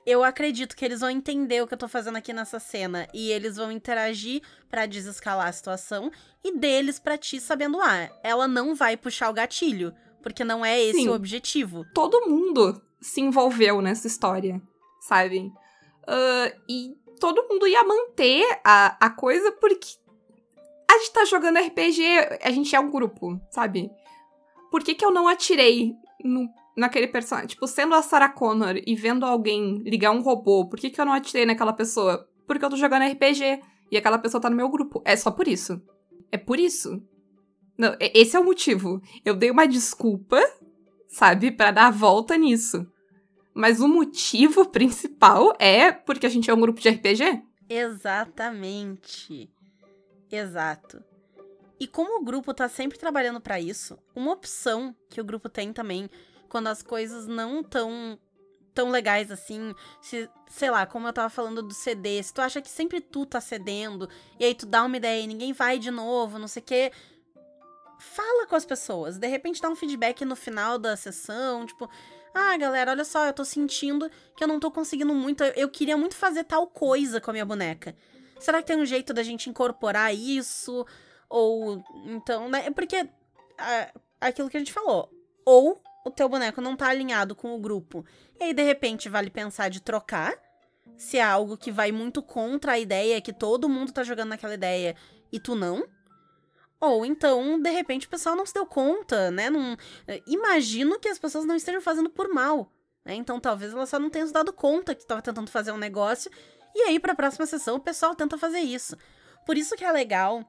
eu 0.06 0.24
acredito 0.24 0.76
que 0.76 0.86
eles 0.86 1.00
vão 1.00 1.10
entender 1.10 1.63
o 1.63 1.68
que 1.68 1.74
eu 1.74 1.78
tô 1.78 1.88
fazendo 1.88 2.18
aqui 2.18 2.32
nessa 2.32 2.60
cena 2.60 3.08
e 3.13 3.32
eles 3.32 3.58
vão 3.58 3.72
interagir 3.72 4.41
para 4.70 4.86
desescalar 4.86 5.48
a 5.48 5.52
situação 5.52 6.12
e 6.44 6.56
deles 6.58 7.00
para 7.00 7.18
ti 7.18 7.39
sabendo 7.39 7.82
ah, 7.82 8.10
ela 8.24 8.48
não 8.48 8.76
vai 8.76 8.96
puxar 8.96 9.30
o 9.30 9.34
gatilho, 9.34 9.94
porque 10.22 10.44
não 10.44 10.63
é 10.63 10.80
esse 10.82 11.00
Sim. 11.00 11.10
o 11.10 11.13
objetivo. 11.13 11.86
Todo 11.94 12.30
mundo 12.30 12.82
se 13.02 13.20
envolveu 13.22 13.82
nessa 13.82 14.06
história, 14.06 14.62
sabe? 15.02 15.52
Uh, 16.04 16.62
e 16.70 16.96
todo 17.20 17.48
mundo 17.50 17.68
ia 17.68 17.84
manter 17.84 18.46
a, 18.63 18.98
a 19.00 19.10
coisa 19.10 19.52
porque 19.54 19.98
a 20.89 20.98
gente 21.00 21.13
tá 21.13 21.26
jogando 21.26 21.60
RPG, 21.60 22.04
a 22.44 22.52
gente 22.52 22.76
é 22.76 22.80
um 22.80 22.91
grupo, 22.91 23.39
sabe? 23.50 23.89
Por 24.70 24.84
que, 24.84 24.94
que 24.94 25.04
eu 25.04 25.12
não 25.12 25.28
atirei 25.28 25.94
no 26.24 26.48
naquele 26.76 27.08
personagem. 27.08 27.50
Tipo, 27.50 27.68
sendo 27.68 27.96
a 27.96 28.02
Sarah 28.02 28.30
Connor 28.30 28.76
e 28.86 28.96
vendo 28.96 29.26
alguém 29.26 29.78
ligar 29.84 30.12
um 30.12 30.22
robô, 30.22 30.68
por 30.68 30.80
que, 30.80 30.90
que 30.90 31.00
eu 31.00 31.06
não 31.06 31.14
atirei 31.14 31.46
naquela 31.46 31.74
pessoa? 31.74 32.28
Porque 32.46 32.64
eu 32.64 32.70
tô 32.70 32.76
jogando 32.76 33.10
RPG 33.10 33.62
e 33.92 33.98
aquela 33.98 34.18
pessoa 34.18 34.42
tá 34.42 34.50
no 34.50 34.56
meu 34.56 34.70
grupo. 34.70 35.02
É 35.06 35.16
só 35.16 35.32
por 35.32 35.48
isso. 35.48 35.82
É 36.32 36.38
por 36.38 36.60
isso. 36.60 37.02
Não, 37.78 37.96
esse 38.00 38.36
é 38.36 38.40
o 38.40 38.44
motivo. 38.44 39.02
Eu 39.24 39.36
dei 39.36 39.52
uma 39.52 39.68
desculpa, 39.68 40.40
sabe, 41.08 41.52
para 41.52 41.72
dar 41.72 41.88
a 41.88 41.92
volta 41.92 42.38
nisso. 42.38 42.86
Mas 43.54 43.80
o 43.80 43.88
motivo 43.88 44.66
principal 44.70 45.56
é 45.60 45.92
porque 45.92 46.26
a 46.26 46.30
gente 46.30 46.50
é 46.50 46.54
um 46.54 46.60
grupo 46.60 46.80
de 46.80 46.90
RPG? 46.90 47.42
Exatamente. 47.70 49.50
Exato. 50.32 51.04
E 51.80 51.88
como 51.88 52.20
o 52.20 52.24
grupo 52.24 52.54
tá 52.54 52.70
sempre 52.70 52.98
trabalhando 52.98 53.42
para 53.42 53.60
isso, 53.60 53.98
uma 54.16 54.32
opção 54.32 54.96
que 55.10 55.20
o 55.20 55.26
grupo 55.26 55.50
tem 55.50 55.74
também 55.74 56.10
quando 56.56 56.68
as 56.68 56.82
coisas 56.82 57.28
não 57.28 57.62
tão 57.62 58.18
tão 58.74 58.89
legais 58.89 59.30
assim, 59.30 59.76
se, 60.02 60.30
sei 60.48 60.72
lá, 60.72 60.86
como 60.86 61.06
eu 61.06 61.12
tava 61.12 61.30
falando 61.30 61.62
do 61.62 61.74
CD, 61.74 62.24
se 62.24 62.34
tu 62.34 62.39
acha 62.39 62.62
que 62.62 62.70
sempre 62.70 63.02
tu 63.02 63.26
tá 63.26 63.41
cedendo, 63.41 64.08
e 64.39 64.46
aí 64.46 64.56
tu 64.56 64.65
dá 64.65 64.86
uma 64.86 64.96
ideia 64.96 65.22
e 65.22 65.28
ninguém 65.28 65.52
vai 65.52 65.78
de 65.78 65.91
novo, 65.91 66.39
não 66.39 66.48
sei 66.48 66.62
o 66.62 66.65
quê, 66.65 66.94
fala 68.00 68.48
com 68.48 68.56
as 68.56 68.65
pessoas, 68.65 69.18
de 69.18 69.28
repente 69.28 69.62
dá 69.62 69.70
um 69.70 69.76
feedback 69.76 70.24
no 70.24 70.34
final 70.34 70.78
da 70.78 70.96
sessão, 70.96 71.65
tipo, 71.65 71.89
ah, 72.34 72.56
galera, 72.56 72.91
olha 72.91 73.04
só, 73.04 73.26
eu 73.26 73.34
tô 73.34 73.44
sentindo 73.44 74.10
que 74.38 74.41
eu 74.41 74.48
não 74.48 74.58
tô 74.58 74.72
conseguindo 74.72 75.13
muito, 75.13 75.44
eu 75.44 75.68
queria 75.68 75.98
muito 75.98 76.15
fazer 76.15 76.46
tal 76.46 76.68
coisa 76.68 77.20
com 77.20 77.32
a 77.32 77.34
minha 77.34 77.46
boneca. 77.46 77.94
Será 78.39 78.62
que 78.62 78.68
tem 78.68 78.78
um 78.78 78.86
jeito 78.86 79.13
da 79.13 79.24
gente 79.24 79.50
incorporar 79.50 80.15
isso? 80.15 80.86
Ou, 81.30 81.84
então, 82.06 82.48
né, 82.48 82.72
porque, 82.72 82.96
é, 82.96 83.94
aquilo 84.22 84.50
que 84.50 84.56
a 84.56 84.60
gente 84.62 84.74
falou, 84.74 85.10
ou 85.46 85.82
o 86.06 86.12
teu 86.12 86.30
boneco 86.30 86.62
não 86.62 86.76
tá 86.78 86.88
alinhado 86.88 87.36
com 87.36 87.56
o 87.56 87.60
grupo. 87.60 88.06
E 88.39 88.44
aí, 88.44 88.54
de 88.54 88.62
repente, 88.62 89.10
vale 89.10 89.32
pensar 89.32 89.70
de 89.70 89.82
trocar. 89.82 90.34
Se 90.96 91.18
é 91.18 91.24
algo 91.24 91.58
que 91.58 91.72
vai 91.72 91.91
muito 91.91 92.22
contra 92.22 92.74
a 92.74 92.80
ideia, 92.80 93.20
que 93.20 93.34
todo 93.34 93.68
mundo 93.68 93.91
tá 93.91 94.04
jogando 94.04 94.30
naquela 94.30 94.54
ideia 94.54 94.96
e 95.32 95.39
tu 95.39 95.56
não. 95.56 95.86
Ou 96.80 97.04
então, 97.06 97.60
de 97.60 97.72
repente, 97.72 98.06
o 98.06 98.10
pessoal 98.10 98.36
não 98.36 98.46
se 98.46 98.54
deu 98.54 98.68
conta, 98.68 99.32
né? 99.32 99.50
Não... 99.50 99.76
Imagino 100.28 101.00
que 101.00 101.10
as 101.10 101.18
pessoas 101.18 101.44
não 101.44 101.56
estejam 101.56 101.82
fazendo 101.82 102.10
por 102.10 102.30
mal. 102.30 102.72
Né? 103.04 103.15
Então, 103.15 103.39
talvez 103.39 103.74
ela 103.74 103.88
só 103.88 103.98
não 103.98 104.10
tenha 104.10 104.28
se 104.28 104.32
dado 104.32 104.54
conta 104.54 104.94
que 104.94 105.02
tu 105.02 105.08
tava 105.08 105.24
tentando 105.24 105.50
fazer 105.50 105.72
um 105.72 105.78
negócio. 105.78 106.30
E 106.76 106.84
aí, 106.84 107.00
pra 107.00 107.15
próxima 107.15 107.48
sessão, 107.48 107.78
o 107.78 107.80
pessoal 107.80 108.13
tenta 108.13 108.38
fazer 108.38 108.60
isso. 108.60 108.96
Por 109.44 109.58
isso 109.58 109.76
que 109.76 109.84
é 109.84 109.91
legal 109.91 110.46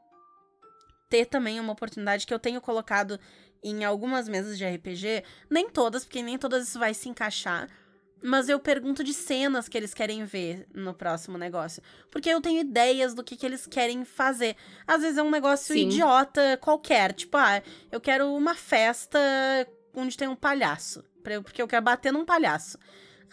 ter 1.09 1.27
também 1.27 1.59
uma 1.61 1.73
oportunidade 1.73 2.27
que 2.27 2.35
eu 2.35 2.39
tenho 2.39 2.61
colocado 2.61 3.19
em 3.71 3.85
algumas 3.85 4.29
mesas 4.29 4.57
de 4.57 4.65
RPG, 4.65 5.25
nem 5.51 5.69
todas, 5.69 6.05
porque 6.05 6.23
nem 6.23 6.39
todas 6.39 6.69
isso 6.69 6.79
vai 6.79 6.95
se 6.95 7.09
encaixar. 7.09 7.69
Mas 8.23 8.49
eu 8.49 8.59
pergunto 8.59 9.05
de 9.05 9.13
cenas 9.13 9.69
que 9.69 9.77
eles 9.77 9.93
querem 9.93 10.25
ver 10.25 10.67
no 10.75 10.95
próximo 10.95 11.37
negócio. 11.37 11.83
Porque 12.11 12.31
eu 12.31 12.41
tenho 12.41 12.61
ideias 12.61 13.13
do 13.13 13.23
que, 13.23 13.37
que 13.37 13.45
eles 13.45 13.67
querem 13.67 14.05
fazer. 14.05 14.57
Às 14.87 15.03
vezes 15.03 15.19
é 15.19 15.23
um 15.23 15.31
negócio 15.31 15.75
Sim. 15.75 15.87
idiota 15.87 16.57
qualquer. 16.61 17.13
Tipo, 17.13 17.37
ah, 17.37 17.63
eu 17.93 18.01
quero 18.01 18.33
uma 18.33 18.55
festa 18.55 19.19
onde 19.95 20.17
tem 20.17 20.29
um 20.29 20.35
palhaço. 20.35 21.05
Porque 21.23 21.61
eu 21.61 21.69
quero 21.69 21.85
bater 21.85 22.13
num 22.13 22.25
palhaço. 22.25 22.79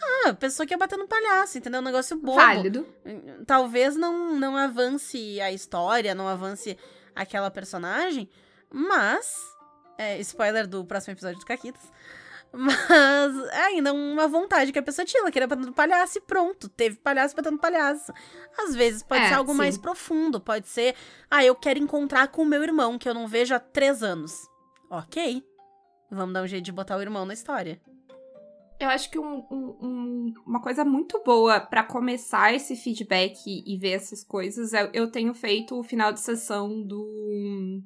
Ah, 0.00 0.30
a 0.30 0.34
pessoa 0.34 0.66
quer 0.66 0.76
bater 0.76 0.98
num 0.98 1.06
palhaço, 1.06 1.58
entendeu? 1.58 1.80
Um 1.80 1.84
negócio 1.84 2.16
bobo. 2.16 2.36
Válido. 2.36 2.86
Talvez 3.46 3.96
não, 3.96 4.34
não 4.38 4.56
avance 4.56 5.40
a 5.40 5.50
história, 5.50 6.14
não 6.14 6.28
avance 6.28 6.76
aquela 7.14 7.50
personagem, 7.50 8.28
mas 8.70 9.53
é, 9.98 10.18
spoiler 10.20 10.66
do 10.66 10.84
próximo 10.84 11.12
episódio 11.12 11.38
do 11.38 11.46
Caquitas. 11.46 11.90
Mas 12.56 13.48
é 13.50 13.64
ainda 13.64 13.92
uma 13.92 14.28
vontade 14.28 14.72
que 14.72 14.78
a 14.78 14.82
pessoa 14.82 15.04
tinha. 15.04 15.20
Ela 15.20 15.30
queria 15.30 15.48
batendo 15.48 15.72
palhaço 15.72 16.18
e 16.18 16.20
pronto. 16.20 16.68
Teve 16.68 16.96
palhaço 16.96 17.34
batendo 17.34 17.58
palhaço. 17.58 18.12
Às 18.56 18.74
vezes 18.74 19.02
pode 19.02 19.22
é, 19.22 19.28
ser 19.28 19.34
algo 19.34 19.52
sim. 19.52 19.58
mais 19.58 19.76
profundo. 19.76 20.40
Pode 20.40 20.68
ser, 20.68 20.94
ah, 21.30 21.44
eu 21.44 21.54
quero 21.56 21.80
encontrar 21.80 22.28
com 22.28 22.42
o 22.42 22.46
meu 22.46 22.62
irmão, 22.62 22.96
que 22.96 23.08
eu 23.08 23.14
não 23.14 23.26
vejo 23.26 23.54
há 23.54 23.58
três 23.58 24.02
anos. 24.02 24.48
Ok. 24.88 25.44
Vamos 26.10 26.32
dar 26.32 26.42
um 26.42 26.46
jeito 26.46 26.64
de 26.64 26.72
botar 26.72 26.96
o 26.96 27.02
irmão 27.02 27.26
na 27.26 27.34
história. 27.34 27.80
Eu 28.78 28.88
acho 28.88 29.10
que 29.10 29.18
um, 29.18 29.44
um, 29.50 30.34
uma 30.46 30.60
coisa 30.60 30.84
muito 30.84 31.22
boa 31.24 31.60
para 31.60 31.82
começar 31.82 32.54
esse 32.54 32.76
feedback 32.76 33.38
e 33.46 33.76
ver 33.78 33.92
essas 33.92 34.22
coisas 34.22 34.72
é 34.72 34.90
eu 34.92 35.10
tenho 35.10 35.32
feito 35.34 35.78
o 35.78 35.82
final 35.82 36.12
de 36.12 36.20
sessão 36.20 36.82
do 36.82 37.82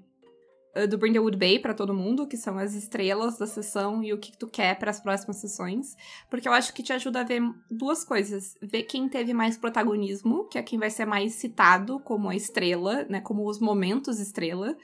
do 0.87 0.99
Brindlewood 0.99 1.37
Bay 1.37 1.59
para 1.59 1.75
todo 1.75 1.95
mundo, 1.95 2.27
que 2.27 2.37
são 2.37 2.59
as 2.59 2.75
estrelas 2.75 3.39
da 3.39 3.47
sessão 3.47 4.03
e 4.03 4.13
o 4.13 4.19
que 4.19 4.37
tu 4.37 4.47
quer 4.47 4.79
para 4.79 4.91
as 4.91 5.01
próximas 5.01 5.37
sessões, 5.37 5.97
porque 6.31 6.49
eu 6.49 6.53
acho 6.53 6.73
que 6.73 6.83
te 6.83 6.93
ajuda 6.93 7.21
a 7.21 7.25
ver 7.25 7.43
duas 7.71 8.05
coisas, 8.05 8.57
ver 8.63 8.85
quem 8.85 9.09
teve 9.09 9.33
mais 9.33 9.57
protagonismo, 9.57 10.45
que 10.49 10.59
é 10.59 10.63
quem 10.63 10.79
vai 10.79 10.91
ser 10.91 11.07
mais 11.07 11.35
citado 11.35 11.99
como 12.01 12.29
a 12.29 12.37
estrela, 12.37 13.05
né, 13.09 13.21
como 13.21 13.49
os 13.49 13.59
momentos 13.59 14.21
estrela. 14.21 14.77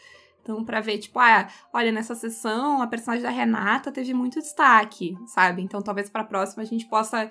Então, 0.44 0.62
para 0.62 0.78
ver, 0.78 0.98
tipo, 0.98 1.18
ah, 1.18 1.48
olha, 1.72 1.90
nessa 1.90 2.14
sessão 2.14 2.82
a 2.82 2.86
personagem 2.86 3.22
da 3.22 3.30
Renata 3.30 3.90
teve 3.90 4.12
muito 4.12 4.40
destaque, 4.40 5.16
sabe? 5.26 5.62
Então, 5.62 5.80
talvez 5.80 6.10
para 6.10 6.20
a 6.20 6.26
próxima 6.26 6.62
a 6.62 6.66
gente 6.66 6.84
possa, 6.84 7.30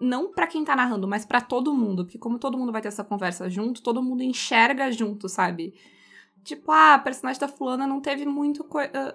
não 0.00 0.32
para 0.32 0.46
quem 0.46 0.64
tá 0.64 0.76
narrando, 0.76 1.08
mas 1.08 1.26
para 1.26 1.40
todo 1.40 1.74
mundo, 1.74 2.04
porque 2.04 2.18
como 2.18 2.38
todo 2.38 2.56
mundo 2.56 2.70
vai 2.70 2.80
ter 2.80 2.86
essa 2.86 3.02
conversa 3.02 3.50
junto, 3.50 3.82
todo 3.82 4.00
mundo 4.00 4.22
enxerga 4.22 4.92
junto, 4.92 5.28
sabe? 5.28 5.74
Tipo, 6.44 6.70
ah, 6.72 6.94
a 6.94 6.98
personagem 6.98 7.40
da 7.40 7.48
fulana 7.48 7.86
não 7.86 8.00
teve 8.00 8.24
muito, 8.26 8.66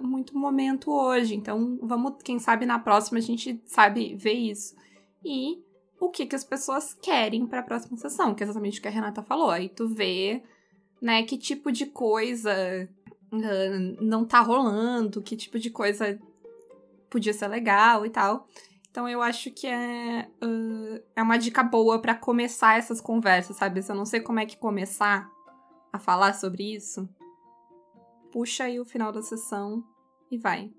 muito 0.02 0.38
momento 0.38 0.92
hoje, 0.92 1.36
então 1.36 1.78
vamos, 1.82 2.16
quem 2.24 2.40
sabe 2.40 2.66
na 2.66 2.80
próxima 2.80 3.18
a 3.18 3.22
gente 3.22 3.62
sabe 3.66 4.16
ver 4.16 4.34
isso. 4.34 4.76
E 5.24 5.62
o 6.00 6.10
que 6.10 6.26
que 6.26 6.36
as 6.36 6.44
pessoas 6.44 6.94
querem 6.94 7.46
para 7.46 7.60
a 7.60 7.64
próxima 7.64 7.98
sessão, 7.98 8.34
que 8.34 8.44
é 8.44 8.46
exatamente 8.46 8.80
o 8.80 8.82
que 8.82 8.88
a 8.88 8.92
Renata 8.92 9.24
falou. 9.24 9.50
Aí 9.50 9.70
tu 9.70 9.88
vê, 9.88 10.44
né, 11.02 11.24
que 11.24 11.38
tipo 11.38 11.72
de 11.72 11.88
coisa 11.88 12.88
uh, 13.32 14.04
não 14.04 14.26
tá 14.26 14.40
rolando, 14.40 15.22
que 15.22 15.36
tipo 15.36 15.60
de 15.60 15.70
coisa 15.70 16.20
podia 17.10 17.34
ser 17.34 17.48
legal 17.48 18.06
e 18.06 18.10
tal. 18.10 18.48
Então 18.90 19.08
eu 19.08 19.22
acho 19.22 19.52
que 19.52 19.68
é, 19.68 20.28
uh, 20.44 21.04
é 21.16 21.22
uma 21.22 21.38
dica 21.38 21.64
boa 21.64 22.00
para 22.00 22.16
começar 22.16 22.78
essas 22.78 23.02
conversas, 23.02 23.58
sabe? 23.58 23.82
Se 23.82 23.92
eu 23.92 23.96
não 23.96 24.06
sei 24.06 24.22
como 24.22 24.40
é 24.40 24.46
que 24.46 24.58
começar 24.58 25.30
a 25.92 26.00
falar 26.00 26.34
sobre 26.34 26.76
isso, 26.76 27.08
puxa 28.38 28.66
aí 28.66 28.80
o 28.80 28.86
final 28.86 29.12
da 29.12 29.24
sessão 29.24 29.84
e 30.30 30.38
vai. 30.38 30.72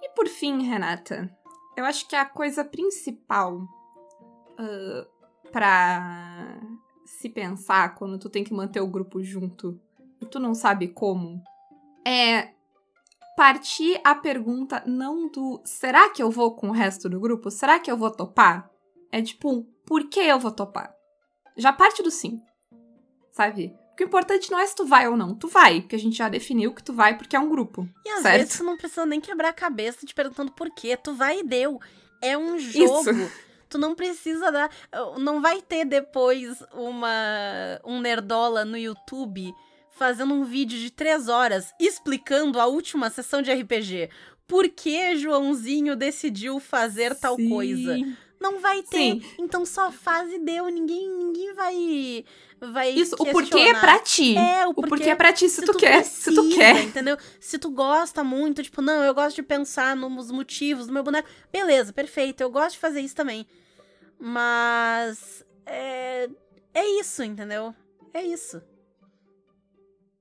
E 0.00 0.08
por 0.10 0.28
fim, 0.28 0.62
Renata, 0.62 1.28
eu 1.76 1.84
acho 1.84 2.06
que 2.06 2.14
a 2.14 2.24
coisa 2.24 2.64
principal 2.64 3.56
uh, 3.56 5.50
para 5.50 6.60
se 7.04 7.28
pensar 7.28 7.96
quando 7.96 8.16
tu 8.16 8.30
tem 8.30 8.44
que 8.44 8.54
manter 8.54 8.80
o 8.80 8.86
grupo 8.86 9.20
junto 9.24 9.76
e 10.20 10.26
tu 10.26 10.38
não 10.38 10.54
sabe 10.54 10.86
como 10.86 11.42
é 12.06 12.52
partir 13.36 14.00
a 14.04 14.14
pergunta 14.14 14.84
não 14.86 15.28
do 15.28 15.60
será 15.64 16.10
que 16.10 16.22
eu 16.22 16.30
vou 16.30 16.54
com 16.54 16.68
o 16.68 16.72
resto 16.72 17.08
do 17.08 17.18
grupo? 17.18 17.50
Será 17.50 17.80
que 17.80 17.90
eu 17.90 17.96
vou 17.96 18.10
topar? 18.12 18.70
É 19.10 19.20
tipo, 19.20 19.64
por 19.84 20.08
que 20.08 20.20
eu 20.20 20.38
vou 20.38 20.52
topar? 20.52 20.94
Já 21.56 21.72
parte 21.72 22.04
do 22.04 22.10
sim. 22.10 22.40
Sabe? 23.32 23.76
Porque 23.92 24.04
o 24.04 24.06
importante 24.06 24.50
não 24.50 24.58
é 24.58 24.66
se 24.66 24.74
tu 24.74 24.86
vai 24.86 25.06
ou 25.06 25.16
não. 25.16 25.34
Tu 25.34 25.48
vai, 25.48 25.82
porque 25.82 25.96
a 25.96 25.98
gente 25.98 26.16
já 26.16 26.28
definiu 26.28 26.72
que 26.72 26.82
tu 26.82 26.94
vai 26.94 27.16
porque 27.16 27.36
é 27.36 27.38
um 27.38 27.48
grupo. 27.48 27.86
E 28.04 28.08
às 28.08 28.22
certo? 28.22 28.38
vezes 28.38 28.56
tu 28.56 28.64
não 28.64 28.76
precisa 28.76 29.04
nem 29.04 29.20
quebrar 29.20 29.50
a 29.50 29.52
cabeça 29.52 30.06
te 30.06 30.14
perguntando 30.14 30.50
por 30.52 30.70
quê. 30.70 30.96
Tu 30.96 31.14
vai 31.14 31.40
e 31.40 31.44
deu. 31.44 31.78
É 32.20 32.36
um 32.36 32.58
jogo. 32.58 33.10
Isso. 33.10 33.32
Tu 33.72 33.78
não 33.78 33.94
precisa 33.94 34.52
dar. 34.52 34.70
Não 35.18 35.40
vai 35.40 35.62
ter 35.62 35.86
depois 35.86 36.62
uma 36.74 37.80
um 37.82 38.02
nerdola 38.02 38.66
no 38.66 38.76
YouTube 38.76 39.50
fazendo 39.92 40.34
um 40.34 40.44
vídeo 40.44 40.78
de 40.78 40.90
três 40.90 41.26
horas 41.26 41.72
explicando 41.80 42.60
a 42.60 42.66
última 42.66 43.08
sessão 43.08 43.40
de 43.40 43.50
RPG. 43.50 44.10
Por 44.46 44.68
que 44.68 45.16
Joãozinho 45.16 45.96
decidiu 45.96 46.60
fazer 46.60 47.14
tal 47.14 47.36
Sim. 47.36 47.48
coisa? 47.48 47.96
Não 48.38 48.60
vai 48.60 48.82
ter. 48.82 49.12
Sim. 49.14 49.22
Então 49.38 49.64
só 49.64 49.90
faz 49.90 50.30
e 50.30 50.38
deu. 50.38 50.66
Ninguém, 50.66 51.08
ninguém 51.08 51.54
vai. 51.54 52.24
Vai 52.70 52.90
Isso, 52.90 53.16
o 53.18 53.26
porquê 53.26 53.58
é 53.58 53.74
pra 53.80 53.98
ti. 53.98 54.36
É, 54.36 54.66
o 54.66 54.70
O 54.70 54.74
porquê, 54.74 54.88
porquê 54.90 55.10
é 55.10 55.14
pra 55.14 55.32
ti 55.32 55.48
se, 55.48 55.62
tu, 55.64 55.76
quer. 55.76 56.04
se 56.04 56.32
tu 56.32 56.42
precisa, 56.42 56.56
quer. 56.56 56.82
Entendeu? 56.84 57.16
Se 57.40 57.58
tu 57.58 57.70
gosta 57.70 58.22
muito, 58.22 58.62
tipo, 58.62 58.80
não, 58.80 59.02
eu 59.02 59.12
gosto 59.14 59.36
de 59.36 59.42
pensar 59.42 59.96
nos 59.96 60.30
motivos 60.30 60.86
do 60.86 60.92
meu 60.92 61.02
boneco. 61.02 61.28
Beleza, 61.52 61.92
perfeito. 61.92 62.40
Eu 62.40 62.50
gosto 62.50 62.72
de 62.72 62.78
fazer 62.78 63.00
isso 63.00 63.16
também. 63.16 63.46
Mas. 64.18 65.44
É, 65.66 66.28
é 66.74 67.00
isso, 67.00 67.22
entendeu? 67.22 67.74
É 68.14 68.22
isso. 68.22 68.62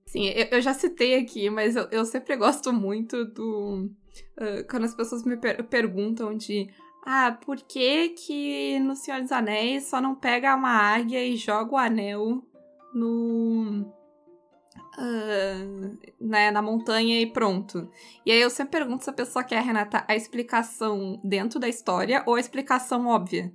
Sim, 0.05 0.27
eu, 0.27 0.47
eu 0.51 0.61
já 0.61 0.73
citei 0.73 1.15
aqui, 1.15 1.49
mas 1.49 1.75
eu, 1.75 1.87
eu 1.91 2.03
sempre 2.05 2.35
gosto 2.35 2.73
muito 2.73 3.23
do. 3.25 3.89
ah, 4.37 4.63
quando 4.69 4.83
as 4.85 4.93
pessoas 4.95 5.23
me 5.23 5.37
per- 5.37 5.63
perguntam 5.65 6.35
de. 6.35 6.67
Ah, 7.03 7.37
por 7.43 7.57
que 7.57 8.09
que 8.09 8.79
no 8.79 8.95
Senhor 8.95 9.21
dos 9.21 9.31
Anéis 9.31 9.85
só 9.85 9.99
não 9.99 10.13
pega 10.15 10.55
uma 10.55 10.69
águia 10.71 11.25
e 11.25 11.35
joga 11.35 11.73
o 11.73 11.77
anel 11.77 12.43
no. 12.93 13.91
ah, 14.97 15.97
né, 16.19 16.51
na 16.51 16.61
montanha 16.61 17.19
e 17.19 17.25
pronto. 17.25 17.89
E 18.25 18.31
aí 18.31 18.39
eu 18.39 18.49
sempre 18.49 18.79
pergunto 18.79 19.03
se 19.03 19.09
a 19.09 19.13
pessoa 19.13 19.43
quer, 19.43 19.63
Renata, 19.63 20.03
a 20.07 20.15
explicação 20.15 21.19
dentro 21.23 21.59
da 21.59 21.67
história 21.67 22.23
ou 22.27 22.35
a 22.35 22.39
explicação 22.39 23.07
óbvia. 23.07 23.51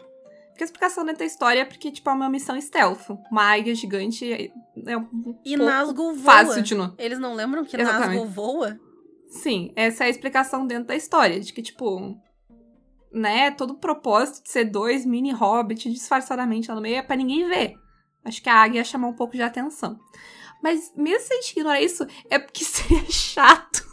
Porque 0.48 0.64
a 0.64 0.66
explicação 0.66 1.04
dentro 1.04 1.18
da 1.18 1.26
história 1.26 1.60
é 1.60 1.64
porque, 1.66 1.92
tipo, 1.92 2.08
é 2.08 2.12
uma 2.14 2.30
missão 2.30 2.58
stealth. 2.58 3.10
Uma 3.30 3.42
águia 3.52 3.74
gigante 3.74 4.50
é 4.86 4.96
um 4.96 5.38
E 5.44 5.54
Nazgûl 5.54 6.14
voa. 6.14 6.32
fácil 6.32 6.62
de 6.62 6.74
no... 6.74 6.94
Eles 6.96 7.18
não 7.18 7.34
lembram 7.34 7.62
que 7.62 7.76
Exatamente. 7.76 8.16
Nazgûl 8.16 8.26
voa? 8.26 8.80
Sim, 9.28 9.70
essa 9.76 10.04
é 10.04 10.06
a 10.06 10.10
explicação 10.10 10.66
dentro 10.66 10.86
da 10.86 10.96
história. 10.96 11.38
De 11.38 11.52
que, 11.52 11.60
tipo, 11.60 12.16
né, 13.16 13.50
todo 13.50 13.70
o 13.72 13.78
propósito 13.78 14.42
de 14.44 14.50
ser 14.50 14.64
dois 14.66 15.06
mini 15.06 15.32
hobbits 15.32 15.92
disfarçadamente 15.92 16.68
lá 16.68 16.74
no 16.74 16.82
meio 16.82 16.96
é 16.96 17.02
pra 17.02 17.16
ninguém 17.16 17.48
ver. 17.48 17.74
Acho 18.24 18.42
que 18.42 18.48
a 18.48 18.54
águia 18.56 18.78
ia 18.80 18.84
chamar 18.84 19.08
um 19.08 19.14
pouco 19.14 19.34
de 19.34 19.42
atenção. 19.42 19.98
Mas 20.62 20.92
mesmo 20.96 21.26
se 21.26 21.32
a 21.32 21.36
gente 21.36 21.52
ignorar 21.52 21.80
isso, 21.80 22.06
é 22.28 22.38
porque 22.38 22.62
seria 22.64 23.10
chato. 23.10 23.86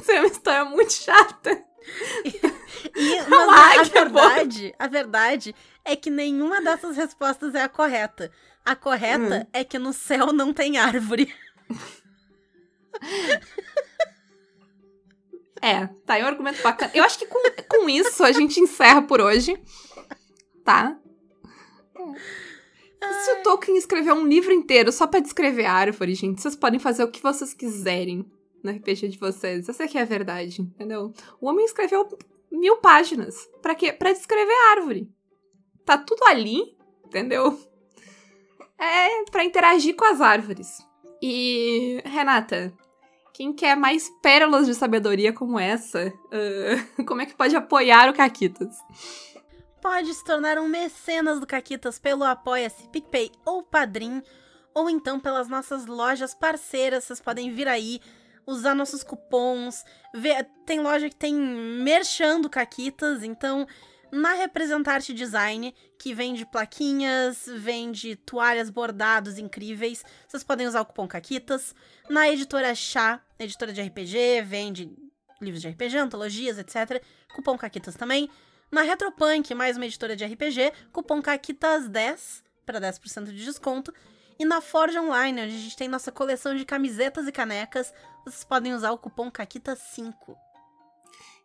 seria 0.00 0.22
uma 0.22 0.26
história 0.28 0.64
muito 0.64 0.92
chata. 0.92 1.64
E, 2.24 2.40
mas 3.28 3.80
a 3.80 3.92
verdade, 3.92 4.74
a 4.78 4.86
verdade 4.86 5.54
é 5.84 5.96
que 5.96 6.10
nenhuma 6.10 6.62
dessas 6.62 6.96
respostas 6.96 7.54
é 7.54 7.62
a 7.62 7.68
correta. 7.68 8.30
A 8.64 8.76
correta 8.76 9.44
Hum. 9.44 9.48
é 9.52 9.64
que 9.64 9.78
no 9.78 9.92
céu 9.92 10.32
não 10.32 10.52
tem 10.52 10.78
árvore. 10.78 11.32
É, 15.62 15.86
tá 16.04 16.14
aí 16.14 16.24
um 16.24 16.26
argumento 16.26 16.60
bacana. 16.60 16.90
Eu 16.92 17.04
acho 17.04 17.16
que 17.16 17.26
com, 17.26 17.38
com 17.68 17.88
isso 17.88 18.24
a 18.24 18.32
gente 18.32 18.58
encerra 18.58 19.00
por 19.00 19.20
hoje. 19.20 19.56
Tá? 20.64 20.98
Se 23.00 23.32
o 23.32 23.42
Tolkien 23.44 23.76
escrever 23.76 24.12
um 24.12 24.26
livro 24.26 24.52
inteiro 24.52 24.90
só 24.90 25.06
pra 25.06 25.20
descrever 25.20 25.64
a 25.64 25.72
árvore, 25.72 26.14
gente, 26.14 26.42
vocês 26.42 26.56
podem 26.56 26.80
fazer 26.80 27.04
o 27.04 27.10
que 27.10 27.22
vocês 27.22 27.54
quiserem 27.54 28.28
no 28.62 28.72
RPG 28.72 29.08
de 29.08 29.18
vocês. 29.18 29.68
Essa 29.68 29.84
aqui 29.84 29.98
é 29.98 30.02
a 30.02 30.04
verdade, 30.04 30.62
entendeu? 30.62 31.12
O 31.40 31.48
homem 31.48 31.64
escreveu 31.64 32.08
mil 32.50 32.78
páginas. 32.78 33.48
Pra 33.60 33.74
quê? 33.74 33.92
Pra 33.92 34.12
descrever 34.12 34.52
a 34.52 34.70
árvore. 34.72 35.08
Tá 35.84 35.96
tudo 35.96 36.24
ali, 36.24 36.76
entendeu? 37.06 37.58
É 38.78 39.24
pra 39.30 39.44
interagir 39.44 39.94
com 39.94 40.04
as 40.04 40.20
árvores. 40.20 40.78
E, 41.22 42.02
Renata, 42.04 42.72
quem 43.32 43.52
quer 43.52 43.76
mais 43.76 44.10
pérolas 44.22 44.66
de 44.66 44.74
sabedoria 44.74 45.32
como 45.32 45.58
essa, 45.58 46.12
ah, 46.30 47.02
como 47.06 47.22
é 47.22 47.26
que 47.26 47.34
pode 47.34 47.56
apoiar 47.56 48.10
o 48.10 48.14
Caquitas? 48.14 48.76
Pode 49.80 50.14
se 50.14 50.24
tornar 50.24 50.58
um 50.58 50.68
mecenas 50.68 51.40
do 51.40 51.46
Caquitas 51.46 51.98
pelo 51.98 52.22
Apoia-se, 52.22 52.88
PicPay 52.88 53.32
ou 53.44 53.64
Padrim, 53.64 54.22
ou 54.72 54.88
então 54.88 55.18
pelas 55.18 55.48
nossas 55.48 55.86
lojas 55.86 56.34
parceiras. 56.34 57.04
Vocês 57.04 57.20
podem 57.20 57.52
vir 57.52 57.66
aí, 57.66 58.00
usar 58.46 58.74
nossos 58.74 59.02
cupons. 59.02 59.84
Ver, 60.14 60.48
tem 60.64 60.80
loja 60.80 61.08
que 61.08 61.16
tem 61.16 61.34
merchan 61.34 62.40
do 62.40 62.48
Caquitas, 62.48 63.24
então 63.24 63.66
na 64.12 64.34
Representarte 64.34 65.14
Design, 65.14 65.74
que 65.98 66.12
vende 66.12 66.44
plaquinhas, 66.44 67.46
vende 67.46 68.14
toalhas 68.14 68.68
bordados 68.68 69.38
incríveis, 69.38 70.04
vocês 70.28 70.44
podem 70.44 70.66
usar 70.66 70.82
o 70.82 70.84
cupom 70.84 71.08
Caquitas. 71.08 71.74
Na 72.10 72.28
Editora 72.28 72.74
Chá, 72.74 73.22
editora 73.38 73.72
de 73.72 73.80
RPG, 73.80 74.42
vende 74.44 74.94
livros 75.40 75.62
de 75.62 75.68
RPG, 75.70 75.96
antologias, 75.96 76.58
etc. 76.58 77.02
Cupom 77.34 77.56
Caquitas 77.56 77.96
também. 77.96 78.28
Na 78.70 78.82
Retropunk, 78.82 79.54
mais 79.54 79.78
uma 79.78 79.86
editora 79.86 80.14
de 80.14 80.24
RPG, 80.26 80.72
cupom 80.92 81.22
CAQUITAS10 81.22 82.42
para 82.66 82.80
10% 82.80 83.24
de 83.24 83.44
desconto. 83.44 83.94
E 84.38 84.44
na 84.44 84.60
Forge 84.60 84.98
Online, 84.98 85.42
onde 85.42 85.54
a 85.54 85.58
gente 85.58 85.76
tem 85.76 85.88
nossa 85.88 86.12
coleção 86.12 86.54
de 86.54 86.64
camisetas 86.66 87.26
e 87.26 87.32
canecas, 87.32 87.92
vocês 88.24 88.44
podem 88.44 88.74
usar 88.74 88.92
o 88.92 88.98
cupom 88.98 89.30
CAQUITAS5. 89.30 90.14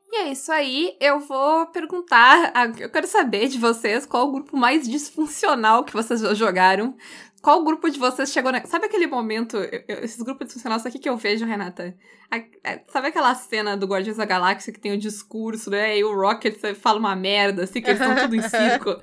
E 0.10 0.16
é 0.22 0.32
isso 0.32 0.52
aí, 0.52 0.96
eu 1.02 1.20
vou 1.20 1.66
perguntar, 1.68 2.54
eu 2.80 2.90
quero 2.90 3.06
saber 3.08 3.48
de 3.50 3.58
vocês 3.60 4.06
qual 4.06 4.28
o 4.28 4.32
grupo 4.32 4.56
mais 4.56 4.88
disfuncional 4.88 5.84
que 5.84 5.92
vocês 5.94 6.22
jogaram. 6.38 6.96
Qual 7.42 7.64
grupo 7.64 7.90
de 7.90 8.00
vocês 8.00 8.32
chegou 8.32 8.52
na... 8.52 8.66
Sabe 8.66 8.86
aquele 8.88 9.06
momento, 9.06 9.58
eu- 9.58 9.84
eu- 9.88 10.00
esses 10.04 10.22
grupos 10.22 10.48
disfuncionais, 10.48 10.86
aqui 10.86 10.98
que 10.98 11.08
eu 11.10 11.16
vejo, 11.18 11.46
Renata? 11.46 11.96
A- 12.32 12.38
a- 12.72 12.80
sabe 12.92 13.08
aquela 13.10 13.34
cena 13.36 13.76
do 13.78 13.86
Guardiões 13.86 14.18
da 14.18 14.26
Galáxia 14.26 14.74
que 14.74 14.80
tem 14.80 14.94
o 14.94 14.98
discurso, 14.98 15.70
né? 15.70 15.98
E 15.98 16.04
o 16.04 16.16
Rocket 16.16 16.58
fala 16.76 17.00
uma 17.00 17.16
merda, 17.16 17.64
assim, 17.66 17.82
que 17.82 17.90
eles 17.90 18.02
estão 18.02 18.16
tudo 18.16 18.36
em 18.36 18.42
circo. 18.42 18.96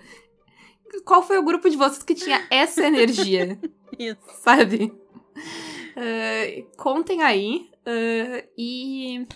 Qual 1.05 1.23
foi 1.23 1.39
o 1.39 1.43
grupo 1.45 1.69
de 1.71 1.77
vocês 1.77 2.03
que 2.03 2.15
tinha 2.15 2.45
essa 2.51 2.85
energia? 2.87 3.59
Isso. 3.99 4.19
sabe? 4.43 4.93
Ah, 5.97 6.65
contem 6.77 7.23
aí. 7.23 7.71
ah, 7.87 8.45
e 8.59 9.27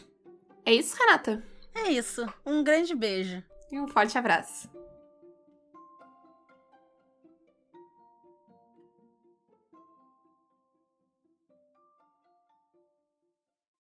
é 0.66 0.74
isso, 0.74 0.96
Renata. 0.98 1.46
É 1.84 1.90
isso. 1.90 2.26
Um 2.44 2.62
grande 2.62 2.94
beijo. 2.94 3.42
E 3.70 3.78
um 3.78 3.88
forte 3.88 4.16
abraço. 4.16 4.68